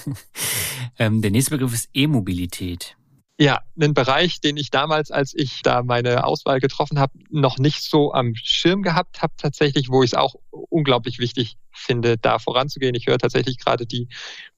[0.99, 2.97] ähm, der nächste Begriff ist E-Mobilität.
[3.37, 7.83] Ja, einen Bereich, den ich damals, als ich da meine Auswahl getroffen habe, noch nicht
[7.83, 12.95] so am Schirm gehabt habe, tatsächlich, wo ich es auch unglaublich wichtig finde, da voranzugehen.
[12.95, 14.09] Ich höre tatsächlich gerade die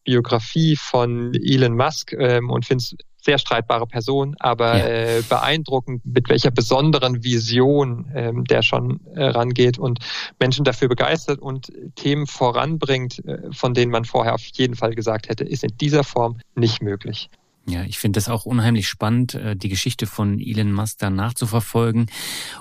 [0.05, 2.97] Biografie von Elon Musk ähm, und finde es
[3.27, 4.87] sehr streitbare Person, aber ja.
[4.87, 10.01] äh, beeindruckend, mit welcher besonderen Vision ähm, der schon äh, rangeht und
[10.39, 15.31] Menschen dafür begeistert und Themen voranbringt, äh, von denen man vorher auf jeden Fall gesagt
[15.31, 17.31] hätte, ist in dieser Form nicht möglich.
[17.69, 22.07] Ja, ich finde das auch unheimlich spannend, äh, die Geschichte von Elon Musk da nachzuverfolgen.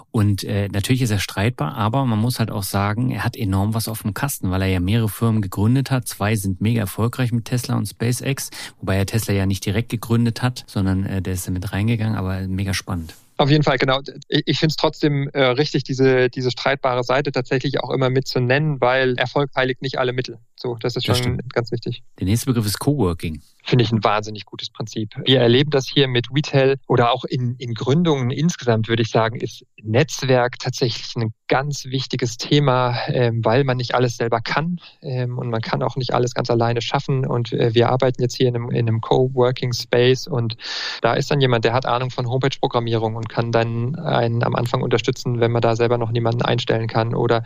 [0.09, 3.75] Und äh, natürlich ist er streitbar, aber man muss halt auch sagen, er hat enorm
[3.75, 6.07] was auf dem Kasten, weil er ja mehrere Firmen gegründet hat.
[6.07, 8.49] Zwei sind mega erfolgreich mit Tesla und SpaceX,
[8.79, 12.15] wobei er Tesla ja nicht direkt gegründet hat, sondern äh, der ist da mit reingegangen,
[12.15, 13.13] aber mega spannend.
[13.37, 13.99] Auf jeden Fall, genau.
[14.29, 18.39] Ich finde es trotzdem äh, richtig, diese, diese streitbare Seite tatsächlich auch immer mit zu
[18.39, 20.39] nennen, weil Erfolg heiligt nicht alle Mittel.
[20.55, 22.01] So, das ist schon das ganz wichtig.
[22.17, 25.15] Der nächste Begriff ist Coworking finde ich ein wahnsinnig gutes Prinzip.
[25.25, 29.37] Wir erleben das hier mit Retail oder auch in, in Gründungen insgesamt, würde ich sagen,
[29.37, 35.37] ist Netzwerk tatsächlich ein ganz wichtiges Thema, ähm, weil man nicht alles selber kann ähm,
[35.37, 37.25] und man kann auch nicht alles ganz alleine schaffen.
[37.25, 40.57] Und äh, wir arbeiten jetzt hier in einem, in einem Coworking Space und
[41.01, 44.81] da ist dann jemand, der hat Ahnung von Homepage-Programmierung und kann dann einen am Anfang
[44.81, 47.15] unterstützen, wenn man da selber noch niemanden einstellen kann.
[47.15, 47.43] Oder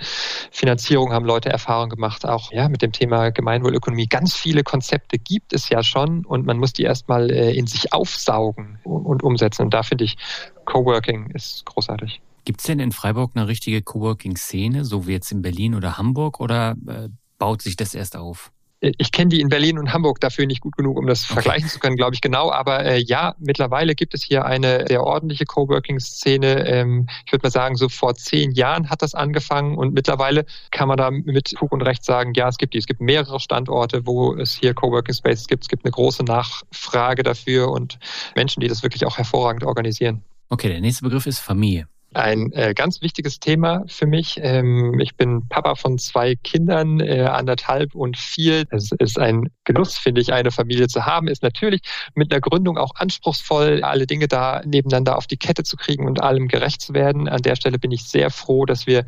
[0.52, 4.08] Finanzierung haben Leute Erfahrung gemacht, auch ja mit dem Thema Gemeinwohlökonomie.
[4.08, 7.68] Ganz viele Konzepte gibt es ja schon schon und man muss die erstmal äh, in
[7.68, 9.64] sich aufsaugen und umsetzen.
[9.64, 10.18] Und da finde ich,
[10.66, 12.22] Coworking ist großartig.
[12.45, 16.39] Gibt es denn in Freiburg eine richtige Coworking-Szene, so wie jetzt in Berlin oder Hamburg,
[16.39, 18.51] oder äh, baut sich das erst auf?
[18.82, 21.34] Ich kenne die in Berlin und Hamburg dafür nicht gut genug, um das okay.
[21.34, 22.52] vergleichen zu können, glaube ich genau.
[22.52, 26.66] Aber äh, ja, mittlerweile gibt es hier eine sehr ordentliche Coworking-Szene.
[26.66, 30.88] Ähm, ich würde mal sagen, so vor zehn Jahren hat das angefangen und mittlerweile kann
[30.88, 32.78] man da mit Fug und Recht sagen, ja, es gibt die.
[32.78, 35.64] Es gibt mehrere Standorte, wo es hier Coworking Spaces gibt.
[35.64, 38.00] Es gibt eine große Nachfrage dafür und
[38.36, 40.24] Menschen, die das wirklich auch hervorragend organisieren.
[40.50, 44.39] Okay, der nächste Begriff ist Familie ein äh, ganz wichtiges Thema für mich.
[44.41, 48.66] Ähm, ich bin Papa von zwei Kindern, äh, anderthalb und vier.
[48.72, 51.28] Es ist ein Genuss, finde ich, eine Familie zu haben.
[51.28, 51.82] Ist natürlich
[52.16, 56.22] mit einer Gründung auch anspruchsvoll, alle Dinge da nebeneinander auf die Kette zu kriegen und
[56.22, 57.30] allem gerecht zu werden.
[57.30, 59.05] An der Stelle bin ich sehr froh, dass wir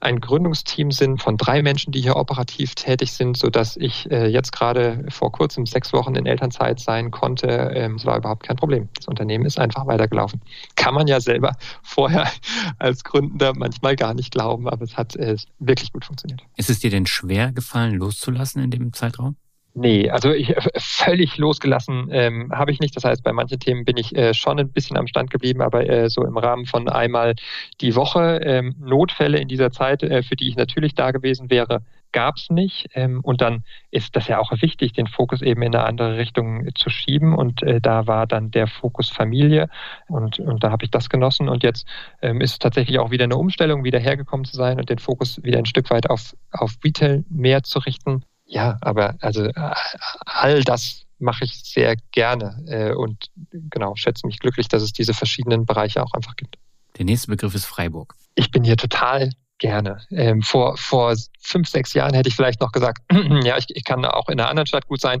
[0.00, 4.26] ein Gründungsteam sind von drei Menschen, die hier operativ tätig sind, so dass ich äh,
[4.26, 7.46] jetzt gerade vor kurzem sechs Wochen in Elternzeit sein konnte.
[7.74, 8.88] Ähm, es war überhaupt kein Problem.
[8.96, 10.40] Das Unternehmen ist einfach weitergelaufen.
[10.74, 12.26] Kann man ja selber vorher
[12.78, 16.42] als Gründer manchmal gar nicht glauben, aber es hat äh, wirklich gut funktioniert.
[16.56, 19.36] Ist es dir denn schwer gefallen, loszulassen in dem Zeitraum?
[19.72, 22.96] Nee, also ich, äh, völlig losgelassen ähm, habe ich nicht.
[22.96, 25.88] Das heißt, bei manchen Themen bin ich äh, schon ein bisschen am Stand geblieben, aber
[25.88, 27.34] äh, so im Rahmen von einmal
[27.80, 31.82] die Woche ähm, Notfälle in dieser Zeit, äh, für die ich natürlich da gewesen wäre,
[32.12, 32.88] gab es nicht.
[32.94, 36.68] Ähm, und dann ist das ja auch wichtig, den Fokus eben in eine andere Richtung
[36.74, 37.34] zu schieben.
[37.34, 39.68] Und äh, da war dann der Fokus Familie
[40.08, 41.48] und, und da habe ich das genossen.
[41.48, 41.86] Und jetzt
[42.22, 45.42] ähm, ist es tatsächlich auch wieder eine Umstellung, wieder hergekommen zu sein und den Fokus
[45.42, 48.24] wieder ein Stück weit auf, auf Retail mehr zu richten.
[48.46, 49.52] Ja, aber also äh,
[50.26, 55.14] all das mache ich sehr gerne äh, und genau, schätze mich glücklich, dass es diese
[55.14, 56.56] verschiedenen Bereiche auch einfach gibt.
[56.98, 58.14] Der nächste Begriff ist Freiburg.
[58.34, 59.30] Ich bin hier total
[59.60, 59.98] gerne.
[60.10, 62.98] Ähm, vor, vor fünf, sechs Jahren hätte ich vielleicht noch gesagt,
[63.44, 65.20] ja, ich, ich kann auch in einer anderen Stadt gut sein.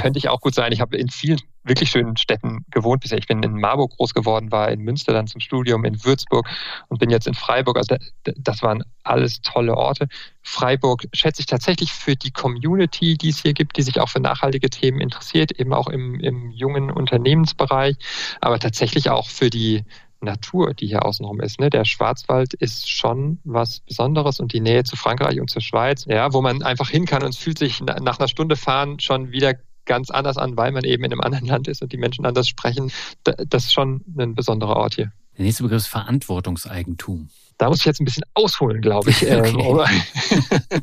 [0.00, 0.70] Könnte ich auch gut sein.
[0.70, 3.18] Ich habe in vielen wirklich schönen Städten gewohnt bisher.
[3.18, 6.48] Ich bin in Marburg groß geworden, war in Münster dann zum Studium, in Würzburg
[6.88, 7.76] und bin jetzt in Freiburg.
[7.76, 10.06] Also das waren alles tolle Orte.
[10.42, 14.20] Freiburg schätze ich tatsächlich für die Community, die es hier gibt, die sich auch für
[14.20, 17.96] nachhaltige Themen interessiert, eben auch im, im jungen Unternehmensbereich,
[18.40, 19.84] aber tatsächlich auch für die
[20.20, 21.60] Natur, die hier außenrum ist.
[21.60, 21.70] Ne?
[21.70, 26.32] Der Schwarzwald ist schon was Besonderes und die Nähe zu Frankreich und zur Schweiz, ja,
[26.32, 29.54] wo man einfach hin kann und es fühlt sich nach einer Stunde fahren schon wieder
[29.84, 32.48] ganz anders an, weil man eben in einem anderen Land ist und die Menschen anders
[32.48, 32.92] sprechen.
[33.24, 35.12] Das ist schon ein besonderer Ort hier.
[35.36, 37.30] Der nächste Begriff ist Verantwortungseigentum.
[37.58, 40.00] Da muss ich jetzt ein bisschen ausholen, glaube ich, ähm, okay.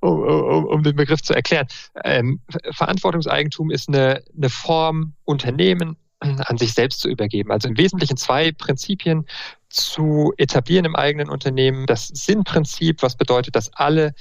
[0.00, 1.66] um, um, um, den Begriff zu erklären.
[2.04, 2.40] Ähm,
[2.72, 7.50] Verantwortungseigentum ist eine, eine Form, Unternehmen, an sich selbst zu übergeben.
[7.50, 9.26] Also im Wesentlichen zwei Prinzipien
[9.68, 11.86] zu etablieren im eigenen Unternehmen.
[11.86, 14.14] Das Sinnprinzip, was bedeutet, dass alle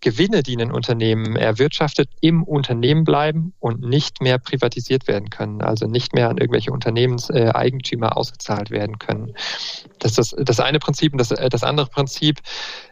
[0.00, 5.86] Gewinne, die ein Unternehmen erwirtschaftet, im Unternehmen bleiben und nicht mehr privatisiert werden können, also
[5.86, 9.34] nicht mehr an irgendwelche Unternehmenseigentümer ausgezahlt werden können.
[10.00, 11.12] Das ist das, das eine Prinzip.
[11.12, 12.40] Und das, das andere Prinzip,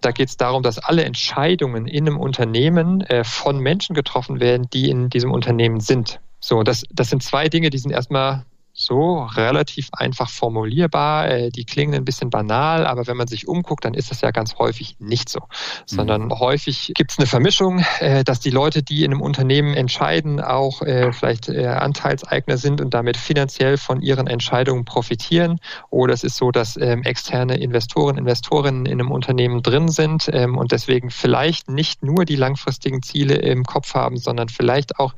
[0.01, 4.69] da geht es darum, dass alle Entscheidungen in einem Unternehmen äh, von Menschen getroffen werden,
[4.73, 6.21] die in diesem Unternehmen sind.
[6.39, 11.29] So, das, das sind zwei Dinge, die sind erstmal so relativ einfach formulierbar.
[11.29, 14.31] Äh, die klingen ein bisschen banal, aber wenn man sich umguckt, dann ist das ja
[14.31, 15.41] ganz häufig nicht so.
[15.87, 16.39] Sondern mhm.
[16.39, 20.83] häufig gibt es eine Vermischung, äh, dass die Leute, die in einem Unternehmen entscheiden, auch
[20.83, 25.59] äh, vielleicht Anteilseigner sind und damit finanziell von ihren Entscheidungen profitieren.
[25.91, 30.57] Oder es ist so, dass ähm, externe Investoren, Investorinnen in einem Unternehmen drin sind ähm,
[30.57, 35.15] und deswegen vielleicht nicht nur die langfristigen Ziele im Kopf haben, sondern vielleicht auch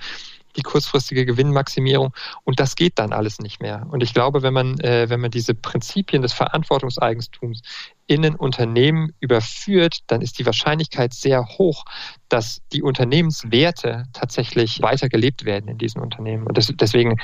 [0.57, 2.13] die kurzfristige Gewinnmaximierung
[2.45, 3.87] und das geht dann alles nicht mehr.
[3.91, 7.63] Und ich glaube, wenn man, äh, wenn man diese Prinzipien des Verantwortungseigentums
[8.07, 11.85] in ein Unternehmen überführt, dann ist die Wahrscheinlichkeit sehr hoch,
[12.29, 16.47] dass die Unternehmenswerte tatsächlich weiter gelebt werden in diesen Unternehmen.
[16.47, 17.17] Und das, deswegen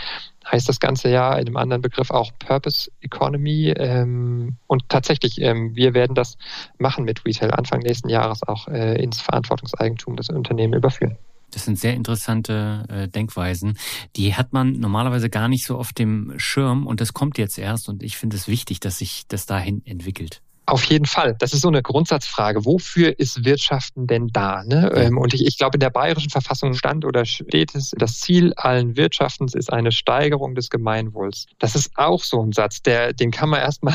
[0.50, 3.74] heißt das Ganze ja in einem anderen Begriff auch Purpose Economy.
[3.76, 6.36] Ähm, und tatsächlich, ähm, wir werden das
[6.78, 11.18] machen mit Retail Anfang nächsten Jahres auch äh, ins Verantwortungseigentum des Unternehmens überführen.
[11.51, 13.78] Das sind sehr interessante äh, Denkweisen.
[14.16, 17.88] Die hat man normalerweise gar nicht so auf dem Schirm und das kommt jetzt erst
[17.88, 20.42] und ich finde es wichtig, dass sich das dahin entwickelt.
[20.68, 21.34] Auf jeden Fall.
[21.38, 22.66] Das ist so eine Grundsatzfrage.
[22.66, 24.64] Wofür ist Wirtschaften denn da?
[24.64, 24.92] Ne?
[24.94, 28.53] Ähm, und ich, ich, glaube, in der bayerischen Verfassung stand oder steht es, das Ziel
[28.55, 31.46] allen Wirtschaftens ist eine Steigerung des Gemeinwohls.
[31.59, 33.94] Das ist auch so ein Satz, der, den kann man erstmal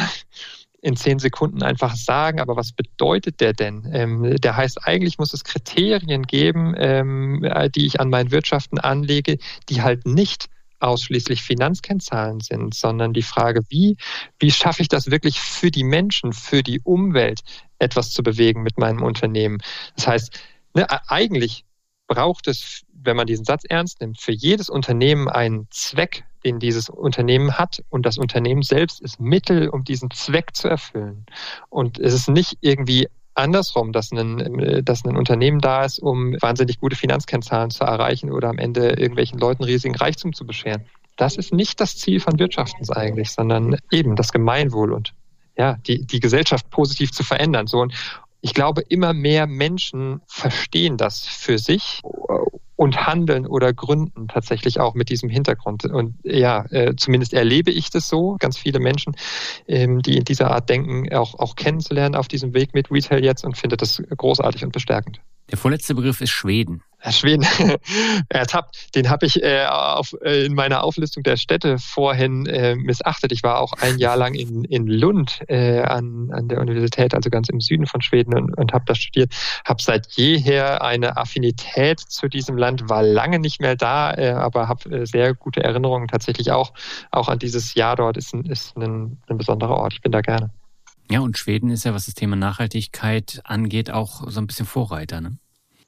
[0.83, 3.89] in zehn Sekunden einfach sagen, aber was bedeutet der denn?
[3.93, 9.37] Ähm, der heißt, eigentlich muss es Kriterien geben, ähm, die ich an meinen Wirtschaften anlege,
[9.69, 10.49] die halt nicht
[10.81, 13.95] ausschließlich Finanzkennzahlen sind, sondern die Frage, wie,
[14.39, 17.39] wie schaffe ich das wirklich für die Menschen, für die Umwelt
[17.79, 19.59] etwas zu bewegen mit meinem Unternehmen.
[19.95, 20.39] Das heißt,
[20.73, 21.63] ne, eigentlich
[22.07, 26.89] braucht es, wenn man diesen Satz ernst nimmt, für jedes Unternehmen einen Zweck, den dieses
[26.89, 27.83] Unternehmen hat.
[27.89, 31.25] Und das Unternehmen selbst ist Mittel, um diesen Zweck zu erfüllen.
[31.69, 36.79] Und es ist nicht irgendwie andersrum, dass ein, dass ein Unternehmen da ist, um wahnsinnig
[36.79, 40.85] gute Finanzkennzahlen zu erreichen oder am Ende irgendwelchen Leuten riesigen Reichtum zu bescheren.
[41.17, 45.13] Das ist nicht das Ziel von Wirtschaftens eigentlich, sondern eben das Gemeinwohl und
[45.55, 47.67] ja, die, die Gesellschaft positiv zu verändern.
[47.67, 47.93] So, und
[48.41, 52.01] ich glaube, immer mehr Menschen verstehen das für sich
[52.75, 55.85] und handeln oder gründen tatsächlich auch mit diesem Hintergrund.
[55.85, 59.15] Und ja, äh, zumindest erlebe ich das so, ganz viele Menschen,
[59.67, 63.45] ähm, die in dieser Art denken, auch, auch kennenzulernen auf diesem Weg mit Retail jetzt
[63.45, 65.21] und finde das großartig und bestärkend.
[65.51, 66.81] Der vorletzte Begriff ist Schweden.
[67.11, 67.45] Schweden
[68.29, 73.31] ertappt, den habe ich äh, auf, äh, in meiner Auflistung der Städte vorhin äh, missachtet.
[73.31, 77.29] Ich war auch ein Jahr lang in, in Lund äh, an, an der Universität, also
[77.29, 79.33] ganz im Süden von Schweden und, und habe da studiert.
[79.65, 84.67] Habe seit jeher eine Affinität zu diesem Land, war lange nicht mehr da, äh, aber
[84.67, 86.73] habe äh, sehr gute Erinnerungen tatsächlich auch,
[87.11, 88.17] auch an dieses Jahr dort.
[88.17, 89.93] Ist ein, ist ein, ein besonderer Ort.
[89.93, 90.51] Ich bin da gerne.
[91.11, 95.21] Ja, und Schweden ist ja, was das Thema Nachhaltigkeit angeht, auch so ein bisschen Vorreiter,
[95.21, 95.37] ne?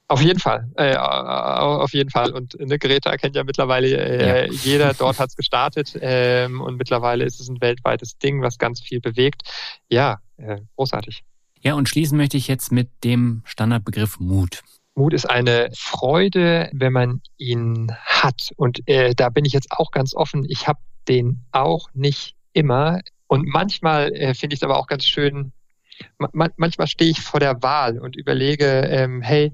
[0.07, 2.31] Auf jeden Fall, äh, auf jeden Fall.
[2.31, 4.53] Und eine Greta kennt ja mittlerweile äh, ja.
[4.53, 4.93] jeder.
[4.97, 9.01] Dort hat es gestartet ähm, und mittlerweile ist es ein weltweites Ding, was ganz viel
[9.01, 9.41] bewegt.
[9.89, 11.23] Ja, äh, großartig.
[11.61, 14.61] Ja, und schließen möchte ich jetzt mit dem Standardbegriff Mut.
[14.93, 18.51] Mut ist eine Freude, wenn man ihn hat.
[18.55, 20.45] Und äh, da bin ich jetzt auch ganz offen.
[20.47, 23.01] Ich habe den auch nicht immer.
[23.27, 25.51] Und manchmal äh, finde ich es aber auch ganz schön,
[26.17, 29.53] ma manchmal stehe ich vor der Wahl und überlege, ähm, hey,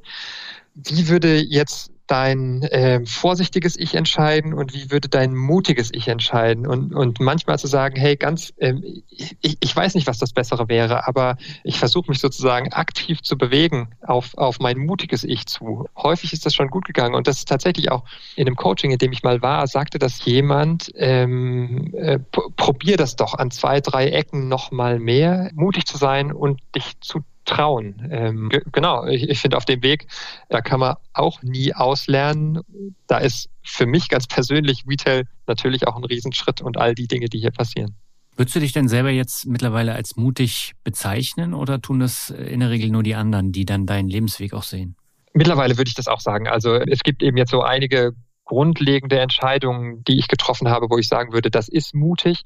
[0.74, 6.68] wie würde jetzt dein äh, vorsichtiges Ich entscheiden und wie würde dein mutiges Ich entscheiden?
[6.68, 10.68] Und, und manchmal zu sagen, hey, ganz, ähm, ich, ich weiß nicht, was das Bessere
[10.68, 15.88] wäre, aber ich versuche mich sozusagen aktiv zu bewegen auf, auf mein mutiges Ich zu.
[15.96, 18.04] Häufig ist das schon gut gegangen und das ist tatsächlich auch
[18.36, 22.20] in einem Coaching, in dem ich mal war, sagte das jemand, ähm, äh,
[22.58, 27.00] probier das doch an zwei, drei Ecken noch mal mehr, mutig zu sein und dich
[27.00, 28.08] zu trauen.
[28.12, 30.08] Ähm, genau, ich, ich finde auf dem Weg,
[30.50, 32.62] da kann man auch nie auslernen.
[33.08, 37.28] Da ist für mich ganz persönlich Retail natürlich auch ein Riesenschritt und all die Dinge,
[37.28, 37.96] die hier passieren.
[38.36, 42.70] Würdest du dich denn selber jetzt mittlerweile als mutig bezeichnen oder tun das in der
[42.70, 44.96] Regel nur die anderen, die dann deinen Lebensweg auch sehen?
[45.34, 46.48] Mittlerweile würde ich das auch sagen.
[46.48, 48.14] Also es gibt eben jetzt so einige
[48.52, 52.44] grundlegende Entscheidungen, die ich getroffen habe, wo ich sagen würde, das ist mutig.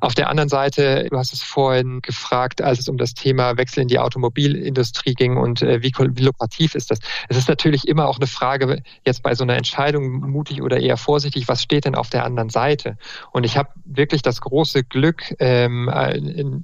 [0.00, 3.82] Auf der anderen Seite, du hast es vorhin gefragt, als es um das Thema Wechsel
[3.82, 6.98] in die Automobilindustrie ging und äh, wie, wie lukrativ ist das.
[7.28, 10.96] Es ist natürlich immer auch eine Frage, jetzt bei so einer Entscheidung mutig oder eher
[10.96, 12.98] vorsichtig, was steht denn auf der anderen Seite?
[13.30, 15.88] Und ich habe wirklich das große Glück, ähm,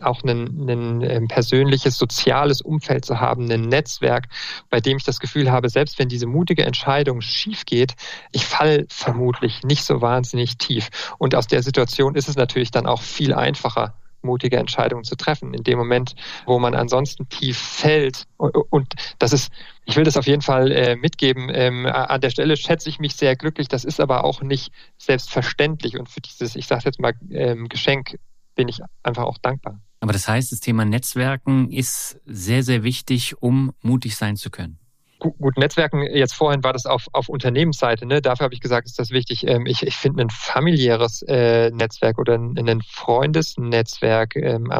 [0.03, 4.27] auch ein, ähm, persönliches, soziales Umfeld zu haben, ein Netzwerk,
[4.69, 7.95] bei dem ich das Gefühl habe, selbst wenn diese mutige Entscheidung schief geht,
[8.33, 10.91] ich falle vermutlich nicht so wahnsinnig tief.
[11.19, 15.55] Und aus der Situation ist es natürlich dann auch viel einfacher, mutige Entscheidungen zu treffen.
[15.55, 16.15] In dem Moment,
[16.47, 18.25] wo man ansonsten tief fällt.
[18.37, 19.51] Und das ist,
[19.85, 21.51] ich will das auf jeden Fall äh, mitgeben.
[21.53, 23.69] Ähm, an der Stelle schätze ich mich sehr glücklich.
[23.69, 25.99] Das ist aber auch nicht selbstverständlich.
[25.99, 28.19] Und für dieses, ich sage jetzt mal, ähm, Geschenk
[28.55, 29.81] bin ich einfach auch dankbar.
[30.01, 34.79] Aber das heißt, das Thema Netzwerken ist sehr, sehr wichtig, um mutig sein zu können
[35.21, 38.21] gut, Netzwerken, jetzt vorhin war das auf, auf Unternehmensseite, ne?
[38.21, 39.47] dafür habe ich gesagt, ist das wichtig.
[39.47, 44.71] Ähm, ich ich finde ein familiäres äh, Netzwerk oder ein, ein Freundesnetzwerk, ähm,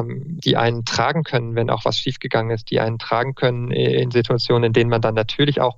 [0.43, 4.65] die einen tragen können, wenn auch was schiefgegangen ist, die einen tragen können in Situationen,
[4.65, 5.77] in denen man dann natürlich auch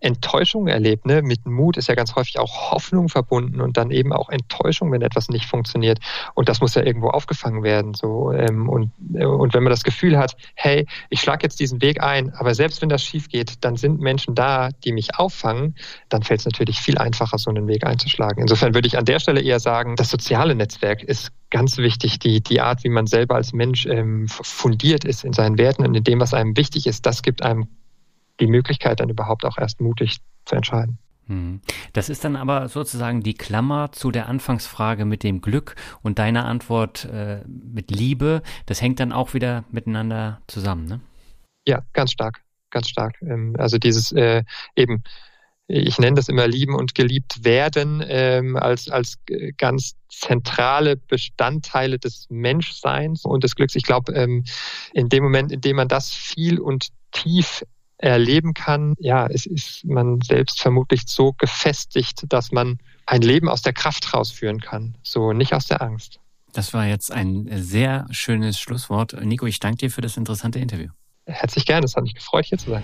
[0.00, 1.06] Enttäuschung erlebt.
[1.06, 1.22] Ne?
[1.22, 5.02] Mit Mut ist ja ganz häufig auch Hoffnung verbunden und dann eben auch Enttäuschung, wenn
[5.02, 5.98] etwas nicht funktioniert.
[6.34, 7.94] Und das muss ja irgendwo aufgefangen werden.
[7.94, 8.32] So.
[8.32, 12.02] Ähm, und, äh, und wenn man das Gefühl hat, hey, ich schlage jetzt diesen Weg
[12.02, 15.74] ein, aber selbst wenn das schief geht, dann sind Menschen da, die mich auffangen,
[16.08, 18.42] dann fällt es natürlich viel einfacher, so einen Weg einzuschlagen.
[18.42, 22.18] Insofern würde ich an der Stelle eher sagen, das soziale Netzwerk ist ganz wichtig.
[22.18, 25.94] Die, die Art, wie man selber als Mensch ähm, fundiert ist in seinen Werten und
[25.94, 27.68] in dem, was einem wichtig ist, das gibt einem
[28.40, 30.98] die Möglichkeit, dann überhaupt auch erst mutig zu entscheiden.
[31.28, 31.60] Hm.
[31.92, 36.46] Das ist dann aber sozusagen die Klammer zu der Anfangsfrage mit dem Glück und deiner
[36.46, 38.42] Antwort äh, mit Liebe.
[38.66, 41.00] Das hängt dann auch wieder miteinander zusammen, ne?
[41.66, 42.40] Ja, ganz stark,
[42.70, 43.20] ganz stark.
[43.22, 44.42] Ähm, also dieses äh,
[44.76, 45.02] eben,
[45.66, 49.16] ich nenne das immer lieben und geliebt werden ähm, als, als
[49.58, 53.74] ganz zentrale Bestandteile des Menschseins und des Glücks.
[53.74, 54.44] Ich glaube, ähm,
[54.92, 57.62] in dem Moment, in dem man das viel und tief
[57.98, 63.62] erleben kann, ja, es ist man selbst vermutlich so gefestigt, dass man ein Leben aus
[63.62, 66.20] der Kraft rausführen kann, so nicht aus der Angst.
[66.52, 69.20] Das war jetzt ein sehr schönes Schlusswort.
[69.22, 70.88] Nico, ich danke dir für das interessante Interview.
[71.28, 72.82] Herzlich gerne, es hat mich gefreut, hier zu sein.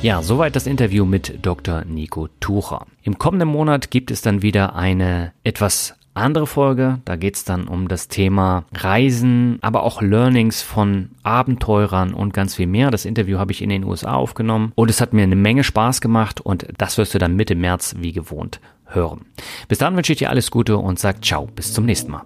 [0.00, 1.84] Ja, soweit das Interview mit Dr.
[1.84, 2.86] Nico Tucher.
[3.02, 7.00] Im kommenden Monat gibt es dann wieder eine etwas andere Folge.
[7.04, 12.66] Da geht's dann um das Thema Reisen, aber auch Learnings von Abenteurern und ganz viel
[12.66, 12.90] mehr.
[12.90, 16.00] Das Interview habe ich in den USA aufgenommen und es hat mir eine Menge Spaß
[16.00, 19.24] gemacht und das wirst du dann Mitte März wie gewohnt hören.
[19.68, 22.24] Bis dann wünsche ich dir alles Gute und sag ciao, bis zum nächsten Mal.